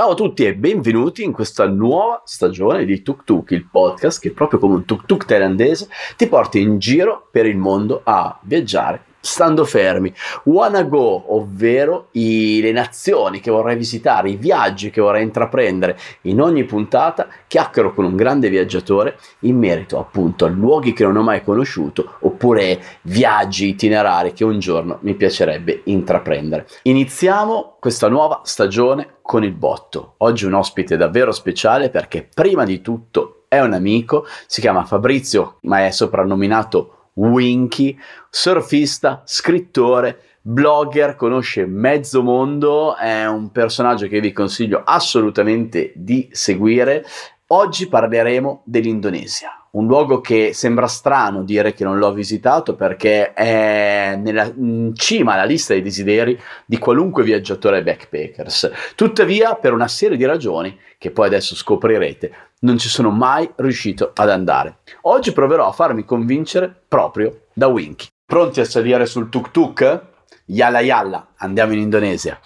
[0.00, 4.30] Ciao a tutti e benvenuti in questa nuova stagione di Tuk Tuk, il podcast che
[4.30, 9.09] proprio come un tuk tuk thailandese ti porta in giro per il mondo a viaggiare
[9.20, 10.12] stando fermi.
[10.44, 15.98] Wanna go, ovvero i, le nazioni che vorrei visitare, i viaggi che vorrei intraprendere.
[16.22, 21.16] In ogni puntata chiacchiero con un grande viaggiatore in merito appunto a luoghi che non
[21.16, 26.66] ho mai conosciuto oppure viaggi itinerari che un giorno mi piacerebbe intraprendere.
[26.82, 30.14] Iniziamo questa nuova stagione con il botto.
[30.18, 35.56] Oggi un ospite davvero speciale perché prima di tutto è un amico, si chiama Fabrizio,
[35.62, 44.32] ma è soprannominato Winky, surfista, scrittore, blogger, conosce mezzo mondo, è un personaggio che vi
[44.32, 47.04] consiglio assolutamente di seguire.
[47.48, 54.16] Oggi parleremo dell'Indonesia, un luogo che sembra strano dire che non l'ho visitato perché è
[54.16, 58.70] nella, in cima alla lista dei desideri di qualunque viaggiatore backpackers.
[58.96, 64.10] Tuttavia, per una serie di ragioni che poi adesso scoprirete, non ci sono mai riuscito
[64.14, 64.78] ad andare.
[65.02, 68.06] Oggi proverò a farmi convincere proprio da Winky.
[68.24, 70.08] Pronti a salire sul tuk tuk?
[70.46, 72.38] Yalla yalla, andiamo in Indonesia.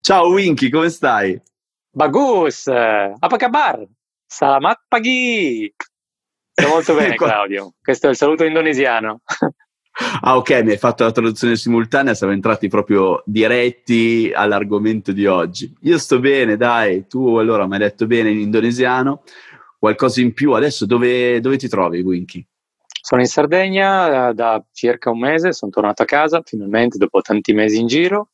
[0.00, 1.40] Ciao Winky, come stai?
[1.90, 3.82] Bagus, apa kabar?
[4.26, 5.70] Salamat pagi.
[6.54, 9.20] Sto molto bene Claudio, questo è il saluto indonesiano.
[10.22, 15.72] Ah, ok, mi hai fatto la traduzione simultanea, siamo entrati proprio diretti all'argomento di oggi.
[15.82, 19.22] Io sto bene, dai, tu allora mi hai detto bene in indonesiano,
[19.78, 20.50] qualcosa in più.
[20.50, 22.44] Adesso dove, dove ti trovi, Winky?
[23.00, 27.78] Sono in Sardegna da circa un mese, sono tornato a casa finalmente dopo tanti mesi
[27.78, 28.30] in giro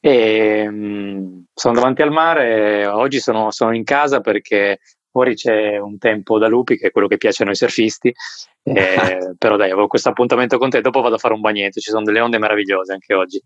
[0.00, 2.86] e um, sono davanti al mare.
[2.86, 4.80] Oggi sono, sono in casa perché
[5.10, 8.12] fuori c'è un tempo da lupi che è quello che piace a noi surfisti
[8.62, 11.90] eh, però dai avevo questo appuntamento con te dopo vado a fare un bagnetto ci
[11.90, 13.42] sono delle onde meravigliose anche oggi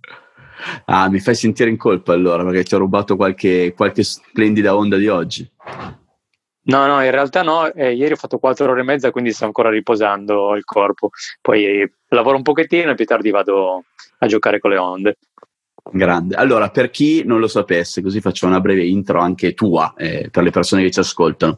[0.86, 4.96] ah mi fai sentire in colpa allora perché ti ho rubato qualche, qualche splendida onda
[4.96, 5.50] di oggi
[6.66, 9.44] No, no, in realtà no, eh, ieri ho fatto quattro ore e mezza, quindi sto
[9.44, 11.10] ancora riposando il corpo.
[11.42, 13.84] Poi lavoro un pochettino e più tardi vado
[14.18, 15.18] a giocare con le onde.
[15.90, 16.34] Grande.
[16.34, 20.42] Allora, per chi non lo sapesse, così faccio una breve intro anche tua eh, per
[20.42, 21.56] le persone che ci ascoltano.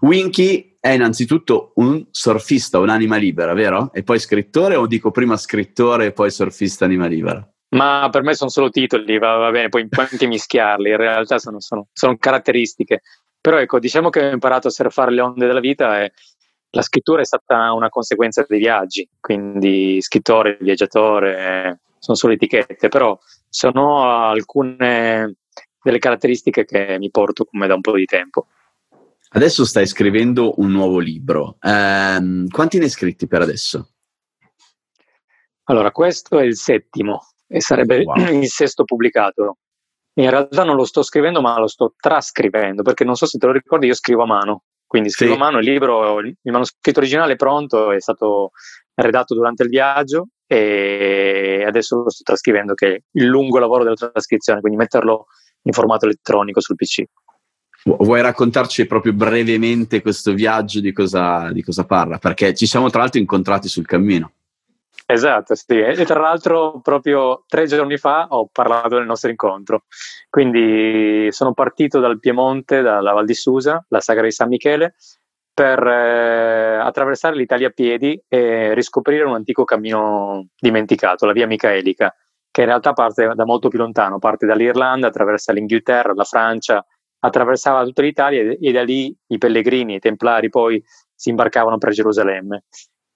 [0.00, 3.90] Winky è innanzitutto un surfista, un'anima libera, vero?
[3.92, 7.46] E poi scrittore o dico prima scrittore e poi surfista anima libera?
[7.70, 11.60] Ma per me sono solo titoli, va, va bene, poi anche mischiarli, in realtà sono,
[11.60, 13.02] sono, sono, caratteristiche.
[13.40, 16.12] Però ecco, diciamo che ho imparato a surfare le onde della vita e
[16.70, 23.18] la scrittura è stata una conseguenza dei viaggi, quindi scrittore, viaggiatore, sono solo etichette, però
[23.48, 25.36] sono alcune
[25.82, 28.46] delle caratteristiche che mi porto con me da un po' di tempo.
[29.30, 31.58] Adesso stai scrivendo un nuovo libro.
[31.60, 33.90] Eh, quanti ne hai scritti per adesso?
[35.64, 38.16] Allora, questo è il settimo e sarebbe wow.
[38.40, 39.58] il sesto pubblicato.
[40.14, 43.46] In realtà non lo sto scrivendo, ma lo sto trascrivendo, perché non so se te
[43.46, 44.62] lo ricordi, io scrivo a mano.
[44.86, 45.38] Quindi scrivo sì.
[45.38, 48.52] a mano il libro, il manoscritto originale è pronto, è stato
[48.94, 53.94] redatto durante il viaggio e adesso lo sto trascrivendo che è il lungo lavoro della
[53.94, 55.26] trascrizione, quindi metterlo
[55.62, 57.04] in formato elettronico sul PC.
[57.84, 62.18] Vuoi raccontarci proprio brevemente questo viaggio di cosa, di cosa parla?
[62.18, 64.32] Perché ci siamo tra l'altro incontrati sul cammino.
[65.06, 65.78] Esatto, sì.
[65.78, 69.84] E tra l'altro proprio tre giorni fa ho parlato del nostro incontro.
[70.28, 74.96] Quindi sono partito dal Piemonte, dalla Val di Susa, la sagra di San Michele,
[75.58, 82.14] per eh, attraversare l'Italia a piedi e riscoprire un antico cammino dimenticato, la via Micaelica,
[82.48, 86.86] che in realtà parte da molto più lontano, parte dall'Irlanda, attraversa l'Inghilterra, la Francia,
[87.18, 90.80] attraversava tutta l'Italia e, e da lì i pellegrini, i templari poi
[91.12, 92.62] si imbarcavano per Gerusalemme.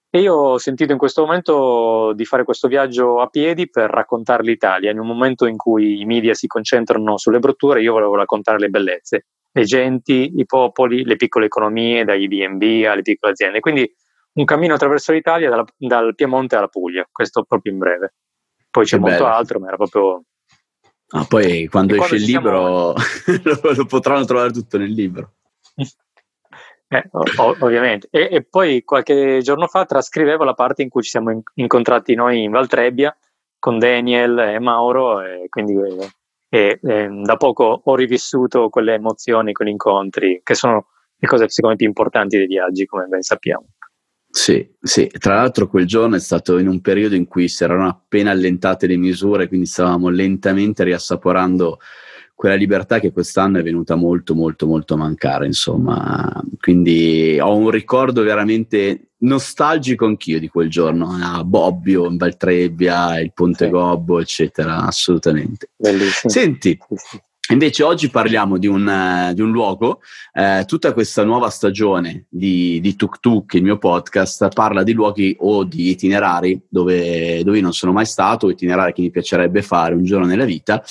[0.09, 4.43] E io ho sentito in questo momento di fare questo viaggio a piedi per raccontare
[4.43, 8.59] l'Italia, in un momento in cui i media si concentrano sulle brutture, io volevo raccontare
[8.59, 13.59] le bellezze le genti, i popoli, le piccole economie, dagli B&B alle piccole aziende.
[13.59, 13.89] Quindi
[14.33, 18.13] un cammino attraverso l'Italia dal, dal Piemonte alla Puglia, questo proprio in breve.
[18.69, 19.35] Poi c'è che molto bello.
[19.35, 20.23] altro, ma era proprio...
[21.09, 23.61] Ah, poi quando e esce quando il libro siamo...
[23.61, 25.33] lo, lo, potranno trovare tutto nel libro.
[26.87, 28.07] Eh, ov- ovviamente.
[28.09, 32.15] E, e, poi qualche giorno fa trascrivevo la parte in cui ci siamo in- incontrati
[32.15, 33.15] noi in Valtrebbia
[33.59, 36.09] con Daniel e Mauro, e quindi eh,
[36.53, 41.69] e eh, da poco ho rivissuto quelle emozioni, quegli incontri, che sono le cose secondo
[41.69, 43.69] me più importanti dei viaggi, come ben sappiamo.
[44.29, 47.87] Sì, sì, tra l'altro quel giorno è stato in un periodo in cui si erano
[47.87, 51.79] appena allentate le misure, quindi stavamo lentamente riassaporando
[52.43, 56.43] quella libertà che quest'anno è venuta molto molto molto a mancare insomma.
[56.59, 61.17] Quindi ho un ricordo veramente nostalgico anch'io di quel giorno.
[61.21, 63.71] A Bobbio, in Valtrebbia il Ponte sì.
[63.71, 65.69] Gobbo eccetera assolutamente.
[65.73, 66.33] Bellissimo.
[66.33, 66.77] senti
[67.51, 70.01] Invece oggi parliamo di un, di un luogo,
[70.33, 75.35] eh, tutta questa nuova stagione di, di Tuk Tuk, il mio podcast, parla di luoghi
[75.39, 80.03] o di itinerari dove, dove non sono mai stato, itinerari che mi piacerebbe fare un
[80.03, 80.83] giorno nella vita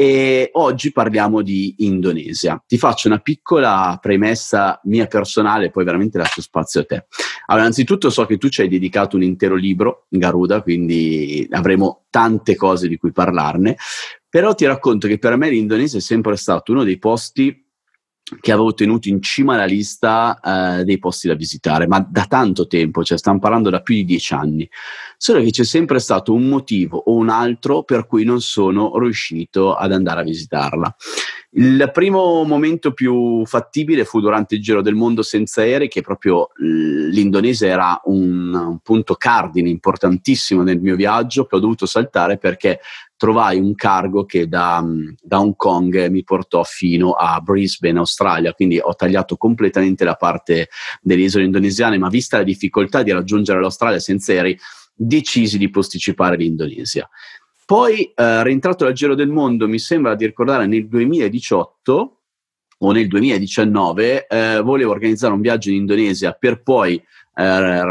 [0.00, 2.64] e oggi parliamo di Indonesia.
[2.66, 7.04] Ti faccio una piccola premessa mia personale, poi veramente lascio spazio a te.
[7.44, 12.56] Allora, innanzitutto so che tu ci hai dedicato un intero libro, Garuda, quindi avremo tante
[12.56, 13.76] cose di cui parlarne,
[14.26, 17.62] però ti racconto che per me l'Indonesia è sempre stato uno dei posti
[18.38, 20.38] che avevo tenuto in cima alla lista
[20.78, 24.04] eh, dei posti da visitare, ma da tanto tempo, cioè stiamo parlando da più di
[24.04, 24.68] dieci anni.
[25.16, 29.74] Solo che c'è sempre stato un motivo o un altro per cui non sono riuscito
[29.74, 30.96] ad andare a visitarla.
[31.52, 36.50] Il primo momento più fattibile fu durante il Giro del Mondo senza aerei, che proprio
[36.58, 42.78] l'Indonesia era un, un punto cardine importantissimo nel mio viaggio, che ho dovuto saltare perché
[43.16, 44.82] trovai un cargo che da,
[45.20, 50.68] da, Hong Kong mi portò fino a Brisbane, Australia, quindi ho tagliato completamente la parte
[51.02, 54.56] delle isole indonesiane, ma vista la difficoltà di raggiungere l'Australia senza aerei,
[54.94, 57.08] decisi di posticipare l'Indonesia.
[57.70, 62.20] Poi, eh, rientrato dal Giro del Mondo, mi sembra di ricordare nel 2018
[62.78, 67.84] o nel 2019, eh, volevo organizzare un viaggio in Indonesia per poi eh,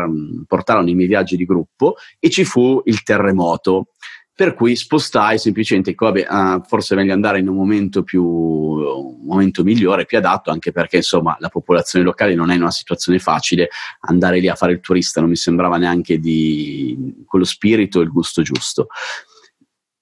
[0.46, 3.92] portarlo nei miei viaggi di gruppo e ci fu il terremoto
[4.40, 9.26] per cui spostai semplicemente, vabbè, uh, forse è meglio andare in un momento più, un
[9.26, 13.20] momento migliore, più adatto, anche perché insomma la popolazione locale non è in una situazione
[13.20, 13.68] facile,
[14.00, 18.12] andare lì a fare il turista non mi sembrava neanche di quello spirito e il
[18.12, 18.88] gusto giusto.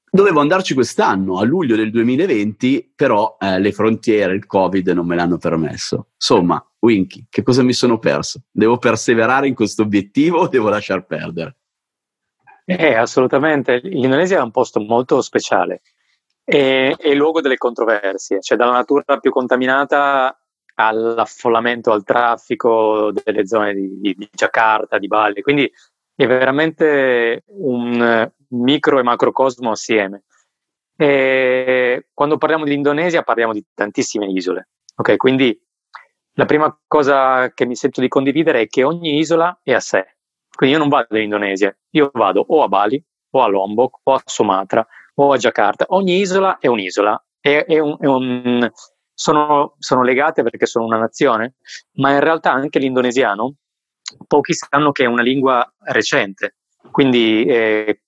[0.09, 5.15] Dovevo andarci quest'anno, a luglio del 2020, però eh, le frontiere, il Covid non me
[5.15, 6.07] l'hanno permesso.
[6.15, 8.43] Insomma, Winky, che cosa mi sono perso?
[8.49, 11.57] Devo perseverare in questo obiettivo o devo lasciar perdere?
[12.65, 13.79] Eh, assolutamente.
[13.83, 15.81] L'Indonesia è un posto molto speciale.
[16.43, 20.37] È, è il luogo delle controversie, cioè dalla natura più contaminata
[20.75, 25.41] all'affollamento, al traffico delle zone di, di, di Jakarta, di Bali.
[25.41, 25.69] Quindi
[26.15, 30.23] è veramente un micro e macrocosmo assieme.
[30.95, 34.69] E quando parliamo di Indonesia parliamo di tantissime isole.
[34.95, 35.59] Ok, quindi
[36.33, 40.17] la prima cosa che mi sento di condividere è che ogni isola è a sé.
[40.55, 44.13] Quindi io non vado in Indonesia, io vado o a Bali, o a Lombok, o
[44.13, 44.85] a Sumatra,
[45.15, 45.85] o a Jakarta.
[45.89, 48.69] Ogni isola è un'isola, è, è un, è un,
[49.13, 51.55] sono, sono legate perché sono una nazione,
[51.93, 53.55] ma in realtà anche l'indonesiano,
[54.27, 56.55] pochi sanno che è una lingua recente,
[56.91, 58.01] quindi eh,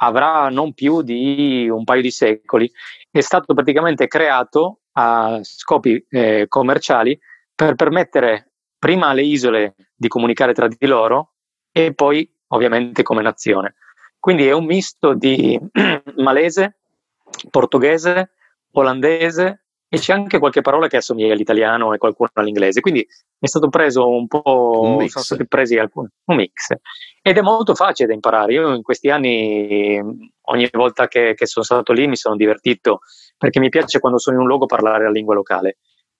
[0.00, 2.70] avrà non più di un paio di secoli,
[3.10, 7.18] è stato praticamente creato a scopi eh, commerciali
[7.54, 11.32] per permettere prima alle isole di comunicare tra di loro
[11.72, 13.74] e poi ovviamente come nazione.
[14.18, 15.58] Quindi è un misto di
[16.16, 16.78] malese,
[17.50, 18.32] portoghese,
[18.72, 22.80] olandese e c'è anche qualche parola che assomiglia all'italiano e qualcuno all'inglese.
[22.80, 23.06] Quindi
[23.38, 25.12] è stato preso un po', un mix.
[25.12, 26.74] sono stati presi alcuni, un mix.
[27.22, 28.52] Ed è molto facile da imparare.
[28.52, 29.98] Io in questi anni,
[30.42, 33.00] ogni volta che, che sono stato lì, mi sono divertito
[33.38, 35.78] perché mi piace quando sono in un luogo parlare la lingua locale.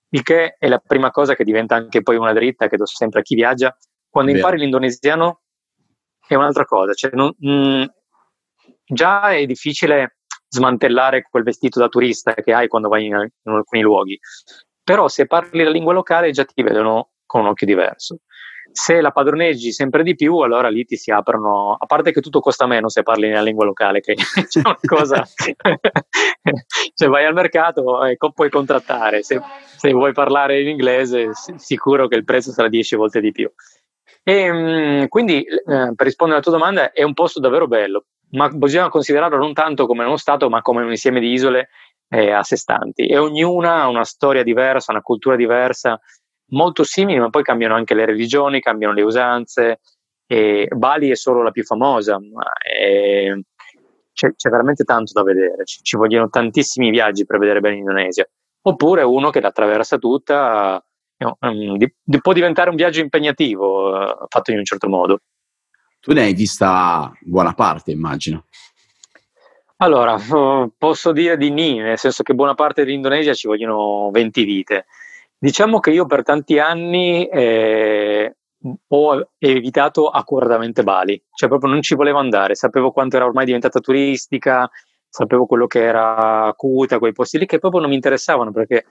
[0.09, 3.19] Il che è la prima cosa che diventa anche poi una dritta che do sempre
[3.19, 3.77] a chi viaggia.
[4.09, 4.43] Quando Vero.
[4.43, 5.41] impari l'indonesiano
[6.27, 6.93] è un'altra cosa.
[6.93, 7.83] Cioè, non, mh, mm,
[8.85, 10.18] già è difficile
[10.49, 14.19] smantellare quel vestito da turista che hai quando vai in, in alcuni luoghi,
[14.83, 18.19] però se parli la lingua locale già ti vedono con un occhio diverso.
[18.71, 22.39] Se la padroneggi sempre di più, allora lì ti si aprono, a parte che tutto
[22.39, 24.15] costa meno se parli nella lingua locale, che
[24.47, 25.23] c'è una cosa,
[26.93, 29.41] se vai al mercato ecco, puoi contrattare, se,
[29.75, 33.51] se vuoi parlare in inglese sicuro che il prezzo sarà 10 volte di più.
[34.23, 38.49] E, mm, quindi, eh, per rispondere alla tua domanda, è un posto davvero bello, ma
[38.49, 41.69] bisogna considerarlo non tanto come uno Stato, ma come un insieme di isole
[42.09, 43.07] eh, a sé stanti.
[43.07, 45.99] E ognuna ha una storia diversa, una cultura diversa,
[46.51, 49.79] molto simili, ma poi cambiano anche le religioni, cambiano le usanze.
[50.27, 53.33] E Bali è solo la più famosa, ma è,
[54.13, 55.65] c'è, c'è, veramente tanto da vedere.
[55.65, 58.27] Ci, ci vogliono tantissimi viaggi per vedere bene l'Indonesia.
[58.61, 60.83] Oppure uno che l'attraversa tutta
[61.75, 65.19] di, può diventare un viaggio impegnativo uh, fatto in un certo modo.
[65.99, 68.45] Tu ne hai vista buona parte, immagino.
[69.77, 70.17] Allora,
[70.77, 74.85] posso dire di ni, nel senso che buona parte dell'Indonesia ci vogliono 20 vite.
[75.37, 78.35] Diciamo che io per tanti anni eh,
[78.87, 83.79] ho evitato accuratamente Bali, cioè proprio non ci volevo andare, sapevo quanto era ormai diventata
[83.79, 84.69] turistica,
[85.07, 88.85] sapevo quello che era Kuta, quei posti lì che proprio non mi interessavano perché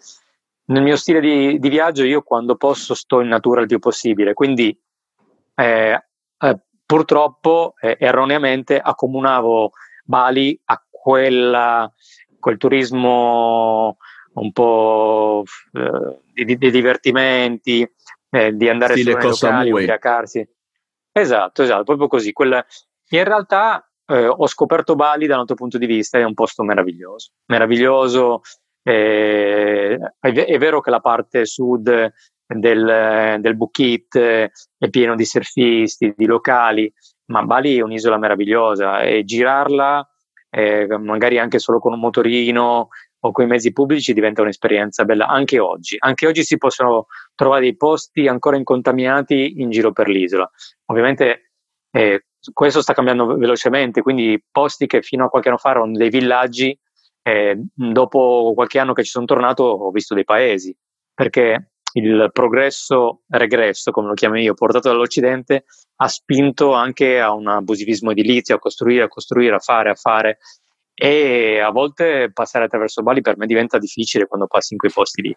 [0.67, 4.33] nel mio stile di, di, viaggio io quando posso sto in natura il più possibile,
[4.35, 4.79] quindi
[5.55, 6.08] eh,
[6.89, 9.73] purtroppo eh, erroneamente accomunavo
[10.05, 11.93] Bali a quella,
[12.41, 13.99] quel turismo
[14.33, 17.87] un po' eh, di, di, divertimenti,
[18.31, 20.49] eh, di andare Stile su locali, ubriacarsi.
[21.13, 22.33] Esatto, esatto, proprio così.
[22.33, 22.65] Quella...
[23.11, 27.33] In realtà eh, ho scoperto Bali dal nostro punto di vista, è un posto meraviglioso,
[27.49, 28.41] meraviglioso.
[28.83, 32.13] Eh, è, vero che la parte sud
[32.49, 36.93] del, del Bukit è pieno di surfisti, di locali,
[37.27, 40.09] ma Bali è un'isola meravigliosa e girarla
[40.51, 42.89] eh, magari anche solo con un motorino
[43.21, 45.97] o con i mezzi pubblici diventa un'esperienza bella anche oggi.
[45.99, 50.49] Anche oggi si possono trovare dei posti ancora incontaminati in giro per l'isola.
[50.87, 51.53] Ovviamente
[51.91, 56.11] eh, questo sta cambiando velocemente, quindi posti che fino a qualche anno fa erano dei
[56.11, 56.79] villaggi,
[57.23, 60.75] eh, dopo qualche anno che ci sono tornato ho visto dei paesi,
[61.13, 65.65] perché il progresso regresso, come lo chiamo io, portato dall'Occidente,
[65.97, 70.39] ha spinto anche a un abusivismo edilizio, a costruire, a costruire, a fare, a fare.
[70.95, 75.23] E a volte passare attraverso Bali per me diventa difficile quando passi in quei posti
[75.23, 75.37] lì.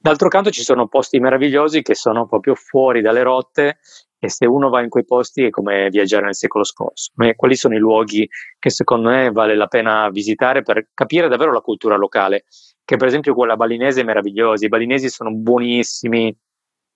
[0.00, 3.78] D'altro canto ci sono posti meravigliosi che sono proprio fuori dalle rotte
[4.18, 7.12] e se uno va in quei posti è come viaggiare nel secolo scorso.
[7.36, 8.28] Quali sono i luoghi
[8.58, 12.44] che secondo me vale la pena visitare per capire davvero la cultura locale?
[12.88, 16.34] Che per esempio quella balinese è meravigliosa, i balinesi sono buonissimi,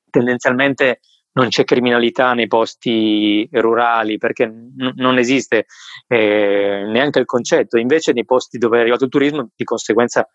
[0.09, 1.01] tendenzialmente
[1.33, 5.67] non c'è criminalità nei posti rurali perché n- non esiste
[6.07, 10.27] eh, neanche il concetto, invece nei posti dove è arrivato il turismo di conseguenza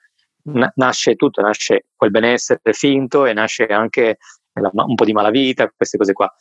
[0.43, 4.17] n- nasce tutto, nasce quel benessere finto e nasce anche
[4.53, 6.31] la, un po' di malavita, queste cose qua.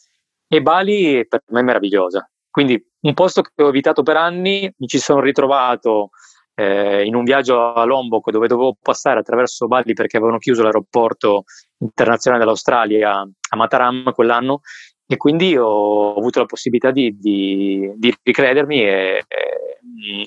[0.46, 2.30] E Bali per me è meravigliosa.
[2.50, 6.11] Quindi un posto che ho evitato per anni, mi ci sono ritrovato
[6.58, 11.44] eh, in un viaggio a Lombok dove dovevo passare attraverso Bali perché avevano chiuso l'aeroporto
[11.78, 14.60] internazionale dell'Australia a Mataram quell'anno
[15.06, 19.25] e quindi ho avuto la possibilità di, di, di ricredermi e,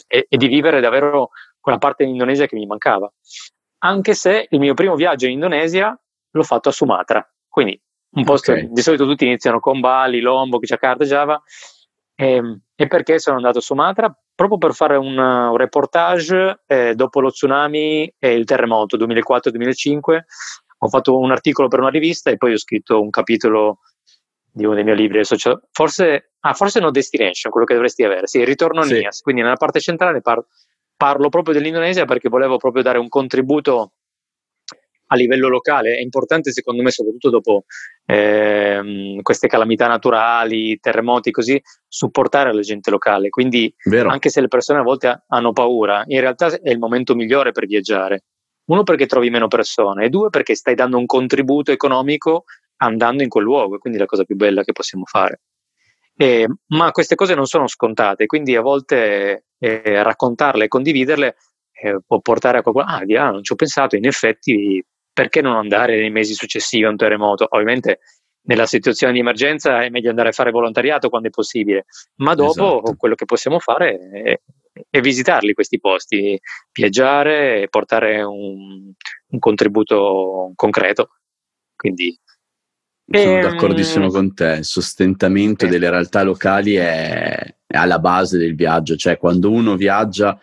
[0.07, 3.11] e, e, di vivere davvero quella parte in Indonesia che mi mancava.
[3.79, 5.99] Anche se il mio primo viaggio in Indonesia
[6.31, 7.81] l'ho fatto a Sumatra, quindi
[8.11, 8.69] un posto, okay.
[8.71, 11.41] di solito tutti iniziano con Bali, Lombok, Jakarta, Java,
[12.15, 14.15] e, ehm, e perché sono andato a Sumatra?
[14.39, 20.19] Proprio per fare un, un reportage eh, dopo lo tsunami e il terremoto 2004-2005.
[20.77, 23.79] Ho fatto un articolo per una rivista e poi ho scritto un capitolo
[24.49, 25.21] di uno dei miei libri.
[25.71, 28.27] Forse, ah, forse No Destination, quello che dovresti avere.
[28.27, 28.93] Sì, Ritorno sì.
[28.93, 29.19] Nias.
[29.19, 30.45] Quindi nella parte centrale par-
[30.95, 33.95] parlo proprio dell'Indonesia perché volevo proprio dare un contributo
[35.11, 37.65] a livello locale è importante secondo me soprattutto dopo
[38.05, 43.29] ehm, queste calamità naturali, terremoti così, supportare la gente locale.
[43.29, 44.09] Quindi Vero.
[44.09, 47.65] anche se le persone a volte hanno paura, in realtà è il momento migliore per
[47.65, 48.25] viaggiare.
[48.65, 52.43] Uno perché trovi meno persone e due perché stai dando un contributo economico
[52.77, 55.41] andando in quel luogo, quindi è la cosa più bella che possiamo fare.
[56.15, 61.35] Eh, ma queste cose non sono scontate, quindi a volte eh, raccontarle e condividerle
[61.81, 64.83] eh, può portare a qualcuno, ah, di là, non ci ho pensato, in effetti
[65.19, 67.45] perché non andare nei mesi successivi a un terremoto?
[67.49, 67.99] Ovviamente
[68.43, 71.87] nella situazione di emergenza è meglio andare a fare volontariato quando è possibile,
[72.19, 72.95] ma dopo esatto.
[72.95, 74.39] quello che possiamo fare è,
[74.89, 76.39] è, visitarli questi posti,
[76.71, 78.93] viaggiare e portare un,
[79.27, 81.09] un contributo concreto.
[81.75, 82.17] Quindi
[83.11, 83.41] sono ehm...
[83.41, 89.17] d'accordissimo con te, il sostentamento delle realtà locali è, è alla base del viaggio, cioè
[89.17, 90.39] quando uno viaggia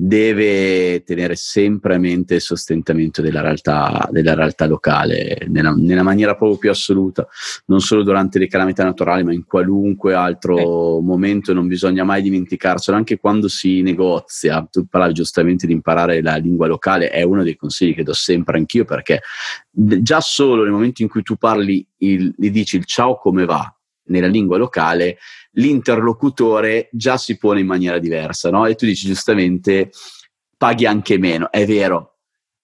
[0.00, 6.36] deve tenere sempre a mente il sostentamento della realtà, della realtà locale nella, nella, maniera
[6.36, 7.26] proprio più assoluta,
[7.66, 11.02] non solo durante le calamità naturali, ma in qualunque altro eh.
[11.02, 14.64] momento non bisogna mai dimenticarselo, anche quando si negozia.
[14.70, 18.56] Tu parlavi giustamente di imparare la lingua locale, è uno dei consigli che do sempre
[18.56, 19.22] anch'io perché
[19.68, 23.72] già solo nel momento in cui tu parli, il, gli dici il ciao come va
[24.08, 25.18] nella lingua locale,
[25.58, 28.66] l'interlocutore già si pone in maniera diversa, no?
[28.66, 29.90] E tu dici giustamente
[30.56, 32.18] paghi anche meno, è vero,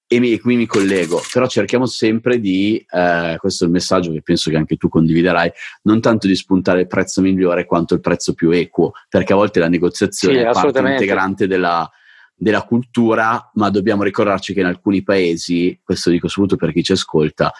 [0.06, 4.22] e mi, qui mi collego, però cerchiamo sempre di, eh, questo è il messaggio che
[4.22, 5.50] penso che anche tu condividerai,
[5.82, 9.60] non tanto di spuntare il prezzo migliore quanto il prezzo più equo, perché a volte
[9.60, 11.90] la negoziazione sì, è parte integrante della,
[12.36, 16.92] della cultura, ma dobbiamo ricordarci che in alcuni paesi, questo dico soprattutto per chi ci
[16.92, 17.52] ascolta,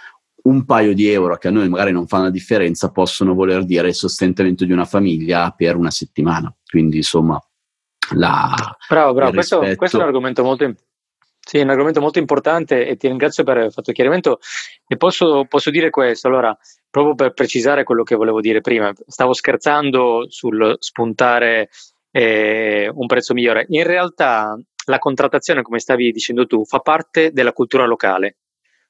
[0.45, 3.89] un paio di euro che a noi magari non fanno la differenza possono voler dire
[3.89, 6.55] il sostentamento di una famiglia per una settimana.
[6.69, 7.41] Quindi insomma,
[8.15, 8.55] la,
[8.89, 9.33] bravo, bravo.
[9.33, 10.75] Questo, questo, è un argomento molto,
[11.41, 14.41] sì, un argomento molto importante e ti ringrazio per aver fatto il chiarimento.
[14.87, 16.57] E posso, posso dire questo, allora,
[16.91, 21.71] proprio per precisare quello che volevo dire prima, stavo scherzando sul spuntare
[22.11, 23.67] eh, un prezzo migliore.
[23.71, 28.37] In realtà la contrattazione, come stavi dicendo tu, fa parte della cultura locale.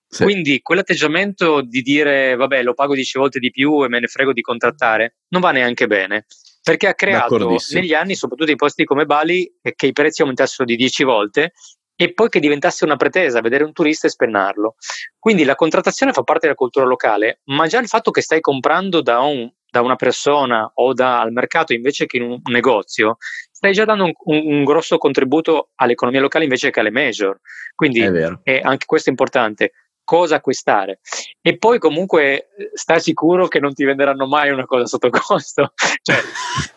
[0.06, 0.22] Sì.
[0.22, 4.32] Quindi quell'atteggiamento di dire vabbè lo pago 10 volte di più e me ne frego
[4.32, 6.26] di contrattare non va neanche bene
[6.64, 10.76] perché ha creato negli anni, soprattutto in posti come Bali, che i prezzi aumentassero di
[10.76, 11.52] 10 volte
[11.94, 14.76] e poi che diventasse una pretesa vedere un turista e spennarlo.
[15.18, 19.02] Quindi la contrattazione fa parte della cultura locale, ma già il fatto che stai comprando
[19.02, 23.18] da, un, da una persona o dal mercato invece che in un negozio,
[23.52, 27.38] stai già dando un, un, un grosso contributo all'economia locale invece che alle major.
[27.74, 29.72] Quindi è è anche questo è importante
[30.04, 31.00] cosa acquistare.
[31.40, 35.72] E poi comunque stai sicuro che non ti venderanno mai una cosa sotto costo.
[36.04, 36.18] Cioè,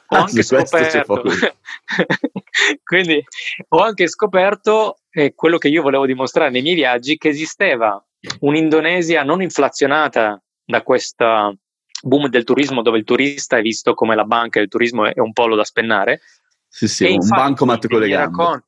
[0.10, 1.22] ho anche scoperto
[2.84, 3.22] quindi
[3.70, 8.02] ho anche scoperto eh, quello che io volevo dimostrare nei miei viaggi che esisteva
[8.40, 11.54] un'Indonesia non inflazionata da questa
[12.02, 15.20] boom del turismo dove il turista è visto come la banca e il turismo è
[15.20, 16.22] un polo da spennare.
[16.70, 18.64] Sì sì, un bancomat con le gambe.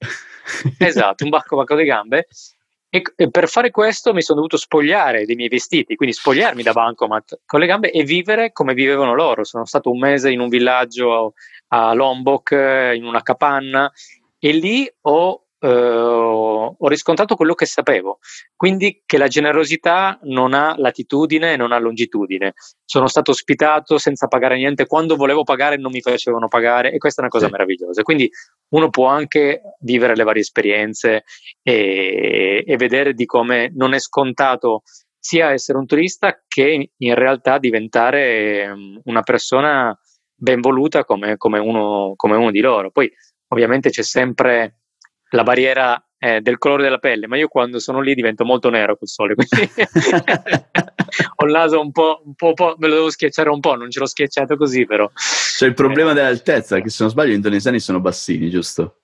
[0.78, 2.28] Esatto, un bancomat con le gambe
[2.90, 6.72] e, e, per fare questo mi sono dovuto spogliare dei miei vestiti, quindi spogliarmi da
[6.72, 9.44] bancomat con le gambe e vivere come vivevano loro.
[9.44, 11.34] Sono stato un mese in un villaggio
[11.68, 12.52] a Lombok,
[12.96, 13.92] in una capanna,
[14.40, 18.20] e lì ho Uh, ho riscontrato quello che sapevo,
[18.56, 22.54] quindi che la generosità non ha latitudine e non ha longitudine.
[22.86, 27.22] Sono stato ospitato senza pagare niente, quando volevo pagare non mi facevano pagare e questa
[27.22, 27.52] è una cosa sì.
[27.52, 28.04] meravigliosa.
[28.04, 28.30] Quindi
[28.70, 31.24] uno può anche vivere le varie esperienze
[31.62, 34.84] e, e vedere di come non è scontato
[35.20, 39.98] sia essere un turista che in realtà diventare mm, una persona
[40.34, 42.92] ben voluta come, come, uno, come uno di loro.
[42.92, 43.12] Poi
[43.50, 44.80] ovviamente c'è sempre
[45.30, 48.98] la barriera eh, del colore della pelle, ma io quando sono lì divento molto nero
[48.98, 49.72] col sole, quindi
[51.36, 53.76] ho il naso un po', un po', un po', me lo devo schiacciare un po',
[53.76, 55.10] non ce l'ho schiacciato così però.
[55.14, 56.14] C'è il problema eh.
[56.16, 59.02] dell'altezza, che se non sbaglio gli indonesiani sono bassini, giusto?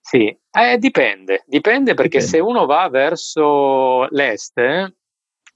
[0.00, 2.36] Sì, eh, dipende, dipende perché dipende.
[2.36, 4.94] se uno va verso l'est, eh,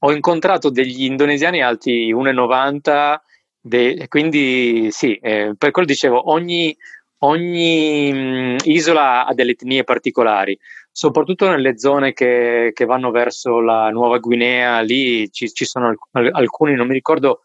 [0.00, 3.22] ho incontrato degli indonesiani alti 1,90,
[3.60, 6.76] de- quindi sì, eh, per quello dicevo, ogni,
[7.24, 10.58] ogni isola ha delle etnie particolari,
[10.90, 16.34] soprattutto nelle zone che, che vanno verso la Nuova Guinea, lì ci, ci sono alc-
[16.34, 17.40] alcuni, non mi ricordo,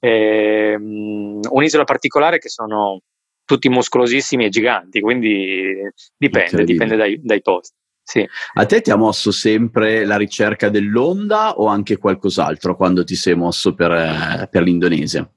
[0.00, 3.00] eh, un'isola particolare che sono
[3.44, 5.74] tutti muscolosissimi e giganti, quindi
[6.16, 7.76] dipende, dipende dai, dai posti.
[8.02, 8.26] Sì.
[8.54, 13.34] A te ti ha mosso sempre la ricerca dell'onda o anche qualcos'altro quando ti sei
[13.34, 15.30] mosso per, eh, per l'Indonesia?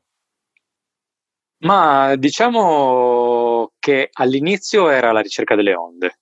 [1.64, 3.41] Ma diciamo
[3.82, 6.20] che all'inizio era la ricerca delle onde,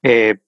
[0.00, 0.40] eh,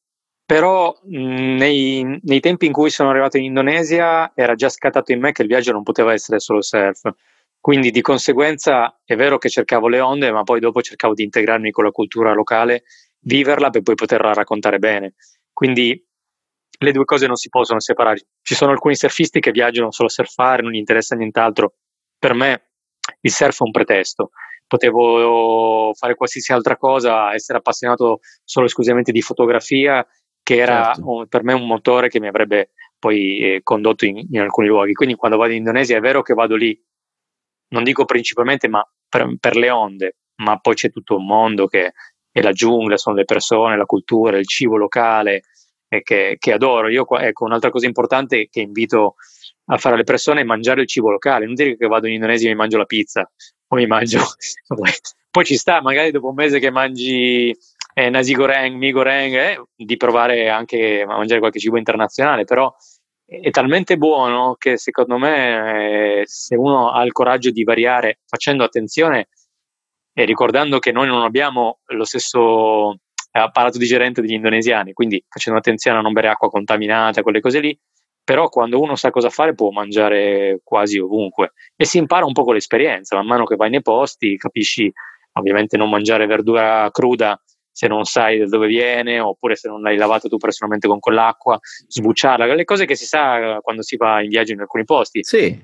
[0.47, 5.33] però nei, nei, tempi in cui sono arrivato in Indonesia era già scattato in me
[5.33, 7.11] che il viaggio non poteva essere solo surf.
[7.59, 11.71] Quindi di conseguenza è vero che cercavo le onde, ma poi dopo cercavo di integrarmi
[11.71, 12.85] con la cultura locale,
[13.21, 15.15] viverla per poi poterla raccontare bene.
[15.53, 16.07] Quindi
[16.79, 18.27] le due cose non si possono separare.
[18.43, 21.75] Ci sono alcuni surfisti che viaggiano solo a surfare, non gli interessa nient'altro.
[22.19, 22.69] Per me
[23.23, 24.31] il surf è un pretesto.
[24.67, 30.07] Potevo fare qualsiasi altra cosa, essere appassionato solo esclusivamente di fotografia,
[30.43, 31.27] che era certo.
[31.29, 34.93] per me un motore che mi avrebbe poi eh, condotto in, in, alcuni luoghi.
[34.93, 36.79] Quindi quando vado in Indonesia è vero che vado lì,
[37.69, 41.93] non dico principalmente, ma per, per le onde, ma poi c'è tutto un mondo che
[42.31, 45.43] è la giungla, sono le persone, la cultura, il cibo locale,
[46.03, 46.89] che, che, adoro.
[46.89, 49.15] Io, ecco, un'altra cosa importante che invito
[49.67, 51.47] a fare alle persone mangiare il cibo locale.
[51.47, 53.31] Non dire che vado in Indonesia e mi mangio la pizza
[53.69, 54.21] o mi mangio.
[55.31, 57.55] Poi ci sta, magari dopo un mese che mangi
[57.95, 62.73] eh, nasi goreng, mi goreng, eh, di provare anche a mangiare qualche cibo internazionale, però
[63.27, 68.65] è talmente buono che secondo me eh, se uno ha il coraggio di variare facendo
[68.65, 69.29] attenzione
[70.13, 72.97] e ricordando che noi non abbiamo lo stesso
[73.31, 77.77] apparato digerente degli indonesiani, quindi facendo attenzione a non bere acqua contaminata, quelle cose lì,
[78.25, 82.45] però quando uno sa cosa fare può mangiare quasi ovunque e si impara un po'
[82.45, 84.91] con l'esperienza, man mano che vai nei posti capisci
[85.33, 87.39] ovviamente non mangiare verdura cruda
[87.75, 91.59] se non sai da dove viene oppure se non l'hai lavato tu personalmente con quell'acqua,
[91.89, 95.25] sbucciarla, le cose che si sa quando si va in viaggio in alcuni posti.
[95.25, 95.61] Sì,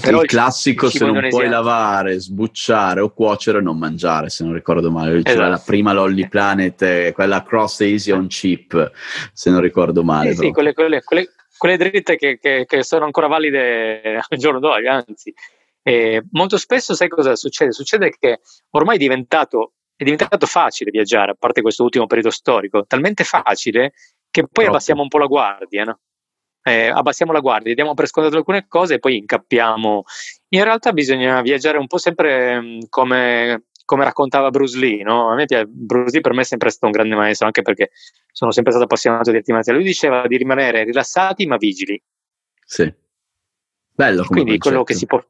[0.00, 4.52] però il, il classico se non puoi lavare, sbucciare o cuocere non mangiare, se non
[4.52, 5.20] ricordo male.
[5.22, 5.50] C'era esatto.
[5.50, 8.92] la prima Lolly Planet, quella Cross Easy on Chip,
[9.32, 10.34] se non ricordo male.
[10.34, 14.60] Sì, sì quelle, quelle, quelle, quelle dritte che, che, che, sono ancora valide al giorno
[14.60, 15.34] d'oggi, anzi.
[15.82, 17.72] E molto spesso sai cosa succede?
[17.72, 18.40] Succede che
[18.70, 23.92] ormai è diventato, è diventato facile viaggiare, a parte questo ultimo periodo storico, talmente facile
[24.30, 24.70] che poi Troppo.
[24.70, 26.00] abbassiamo un po' la guardia, no?
[26.68, 30.04] eh, abbassiamo la guardia, diamo per scontato alcune cose e poi incappiamo.
[30.48, 35.30] In realtà bisogna viaggiare un po' sempre mh, come come raccontava Bruce Lee, no?
[35.30, 37.90] A me piace, Bruce Lee per me è sempre stato un grande maestro, anche perché
[38.30, 39.78] sono sempre stato appassionato di arti marziali.
[39.78, 41.98] Lui diceva di rimanere rilassati ma vigili.
[42.66, 42.92] Sì.
[43.94, 45.24] Bello come Quindi quello che si può...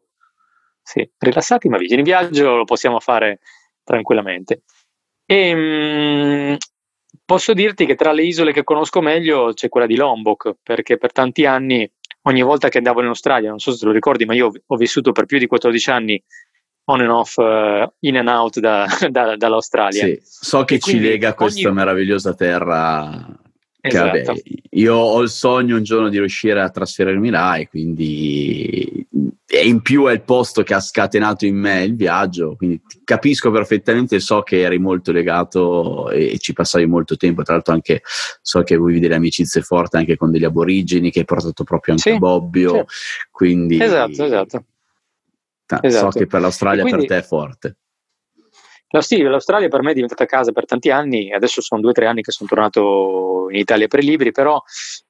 [0.83, 2.01] Sì, rilassati ma vigili.
[2.01, 3.39] In viaggio lo possiamo fare
[3.85, 4.63] tranquillamente.
[5.25, 6.57] E, ehm, mh,
[7.25, 11.13] posso dirti che tra le isole che conosco meglio c'è quella di Lombok, perché per
[11.13, 11.89] tanti anni,
[12.23, 14.77] ogni volta che andavo in Australia, non so se te lo ricordi, ma io ho
[14.77, 16.25] vissuto per più di 14 anni
[16.91, 20.05] on and off, uh, in and out da, da, dall'Australia.
[20.05, 21.77] Sì, so che e ci lega questa ogni...
[21.77, 23.27] meravigliosa terra.
[23.81, 24.11] Esatto.
[24.11, 29.07] Che, vabbè, io ho il sogno un giorno di riuscire a trasferirmi là e quindi
[29.51, 33.51] e in più è il posto che ha scatenato in me il viaggio, quindi capisco
[33.51, 38.03] perfettamente, so che eri molto legato e, ci passavi molto tempo, tra l'altro anche
[38.43, 42.11] so che avevi delle amicizie forti anche con degli aborigeni che hai portato proprio anche
[42.11, 43.27] sì, a Bobbio, sì.
[43.31, 44.65] quindi esatto, esatto.
[45.69, 46.11] Ah, esatto.
[46.11, 47.77] So che per l'Australia quindi, per te è forte.
[48.91, 51.93] No, sì, l'Australia per me è diventata casa per tanti anni, adesso sono due o
[51.95, 54.63] tre anni che sono tornato in Italia per i libri, però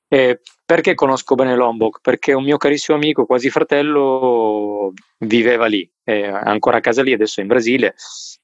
[0.09, 2.01] eh, perché conosco bene Lombok?
[2.03, 7.38] Perché un mio carissimo amico, quasi fratello, viveva lì, è ancora a casa lì, adesso
[7.38, 7.94] è in Brasile,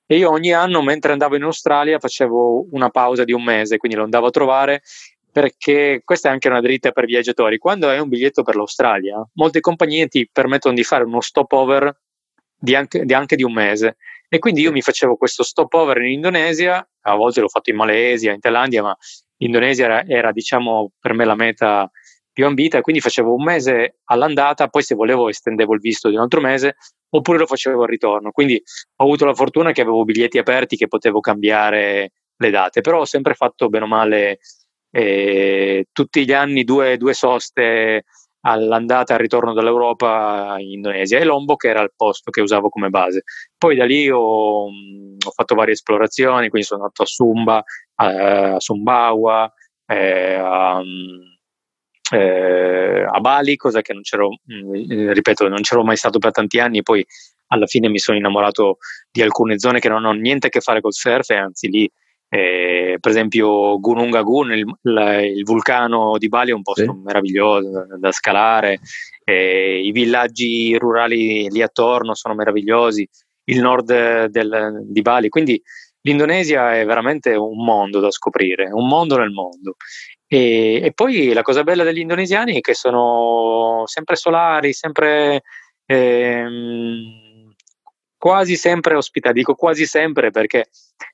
[0.06, 3.96] e io ogni anno mentre andavo in Australia facevo una pausa di un mese, quindi
[3.96, 4.82] lo andavo a trovare
[5.32, 7.58] perché questa è anche una dritta per viaggiatori.
[7.58, 12.02] Quando hai un biglietto per l'Australia, molte compagnie ti permettono di fare uno stopover
[12.64, 13.96] di anche, di anche di un mese.
[14.28, 18.32] E quindi io mi facevo questo stopover in Indonesia, a volte l'ho fatto in Malesia,
[18.32, 18.96] in Thailandia, ma
[19.38, 21.88] Indonesia era, era diciamo per me la meta
[22.32, 26.22] più ambita, quindi facevo un mese all'andata, poi se volevo estendevo il visto di un
[26.22, 26.76] altro mese,
[27.10, 28.32] oppure lo facevo al ritorno.
[28.32, 28.60] Quindi
[28.96, 33.04] ho avuto la fortuna che avevo biglietti aperti che potevo cambiare le date, però ho
[33.04, 34.38] sempre fatto bene o male
[34.90, 38.04] eh, tutti gli anni due, due soste
[38.46, 42.90] all'andata e al ritorno dall'Europa in Indonesia e Lombok era il posto che usavo come
[42.90, 43.22] base.
[43.56, 47.64] Poi da lì ho, ho fatto varie esplorazioni, quindi sono andato a Sumba,
[47.96, 49.50] a, Sumbawa,
[49.86, 50.82] eh, a,
[52.12, 56.58] eh, a, Bali, cosa che non c'ero, mh, ripeto, non c'ero mai stato per tanti
[56.58, 57.04] anni, poi
[57.48, 58.78] alla fine mi sono innamorato
[59.10, 61.90] di alcune zone che non hanno niente a che fare col surf, e anzi lì
[62.34, 67.00] eh, per esempio Gunung Gun, il, la, il, vulcano di Bali è un posto sì.
[67.04, 68.80] meraviglioso da, da scalare,
[69.22, 73.08] eh, i villaggi rurali lì attorno sono meravigliosi,
[73.44, 75.62] il nord del, di Bali, quindi
[76.00, 79.76] l'Indonesia è veramente un mondo da scoprire, un mondo nel mondo.
[80.26, 85.42] E, e poi la cosa bella degli indonesiani è che sono sempre solari, sempre...
[85.86, 87.23] Ehm,
[88.24, 90.70] quasi sempre ospitati, dico quasi sempre perché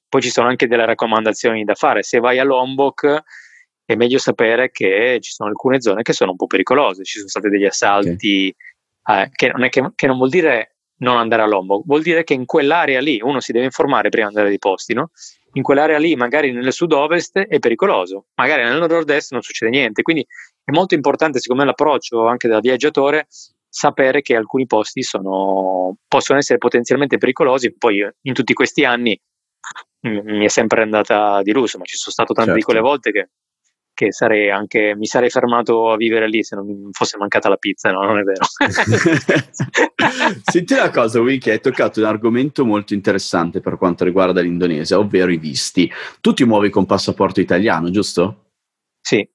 [0.09, 2.05] poi ci sono anche delle raccomandazioni da fare.
[2.05, 3.23] Se vai a Lombok
[3.85, 7.29] è meglio sapere che ci sono alcune zone che sono un po' pericolose, ci sono
[7.29, 8.55] stati degli assalti,
[9.03, 9.25] okay.
[9.25, 12.35] eh, che, non che, che, non vuol dire non andare a Lombok, vuol dire che
[12.35, 15.11] in quell'area lì uno si deve informare prima di andare dei posti, no?
[15.55, 20.03] In quell'area lì, magari nel sud-ovest, è pericoloso, magari nel nord-est non succede niente.
[20.03, 20.25] Quindi
[20.63, 23.27] è molto importante, secondo me, l'approccio anche da viaggiatore
[23.71, 27.75] sapere che alcuni posti sono, possono essere potenzialmente pericolosi.
[27.77, 29.19] Poi in tutti questi anni
[30.03, 32.67] mi è sempre andata di lusso, ma ci sono stato tante certo.
[32.67, 33.29] piccole volte che,
[33.95, 37.57] che sarei anche, mi sarei fermato a vivere lì se non mi fosse mancata la
[37.57, 38.45] pizza, no, non è vero.
[40.51, 45.31] Senti una cosa, Wiki, hai toccato un argomento molto interessante per quanto riguarda l'Indonesia, ovvero
[45.31, 45.91] i visti.
[46.21, 48.47] Tu ti muovi con passaporto italiano, giusto?
[49.01, 49.29] Sì,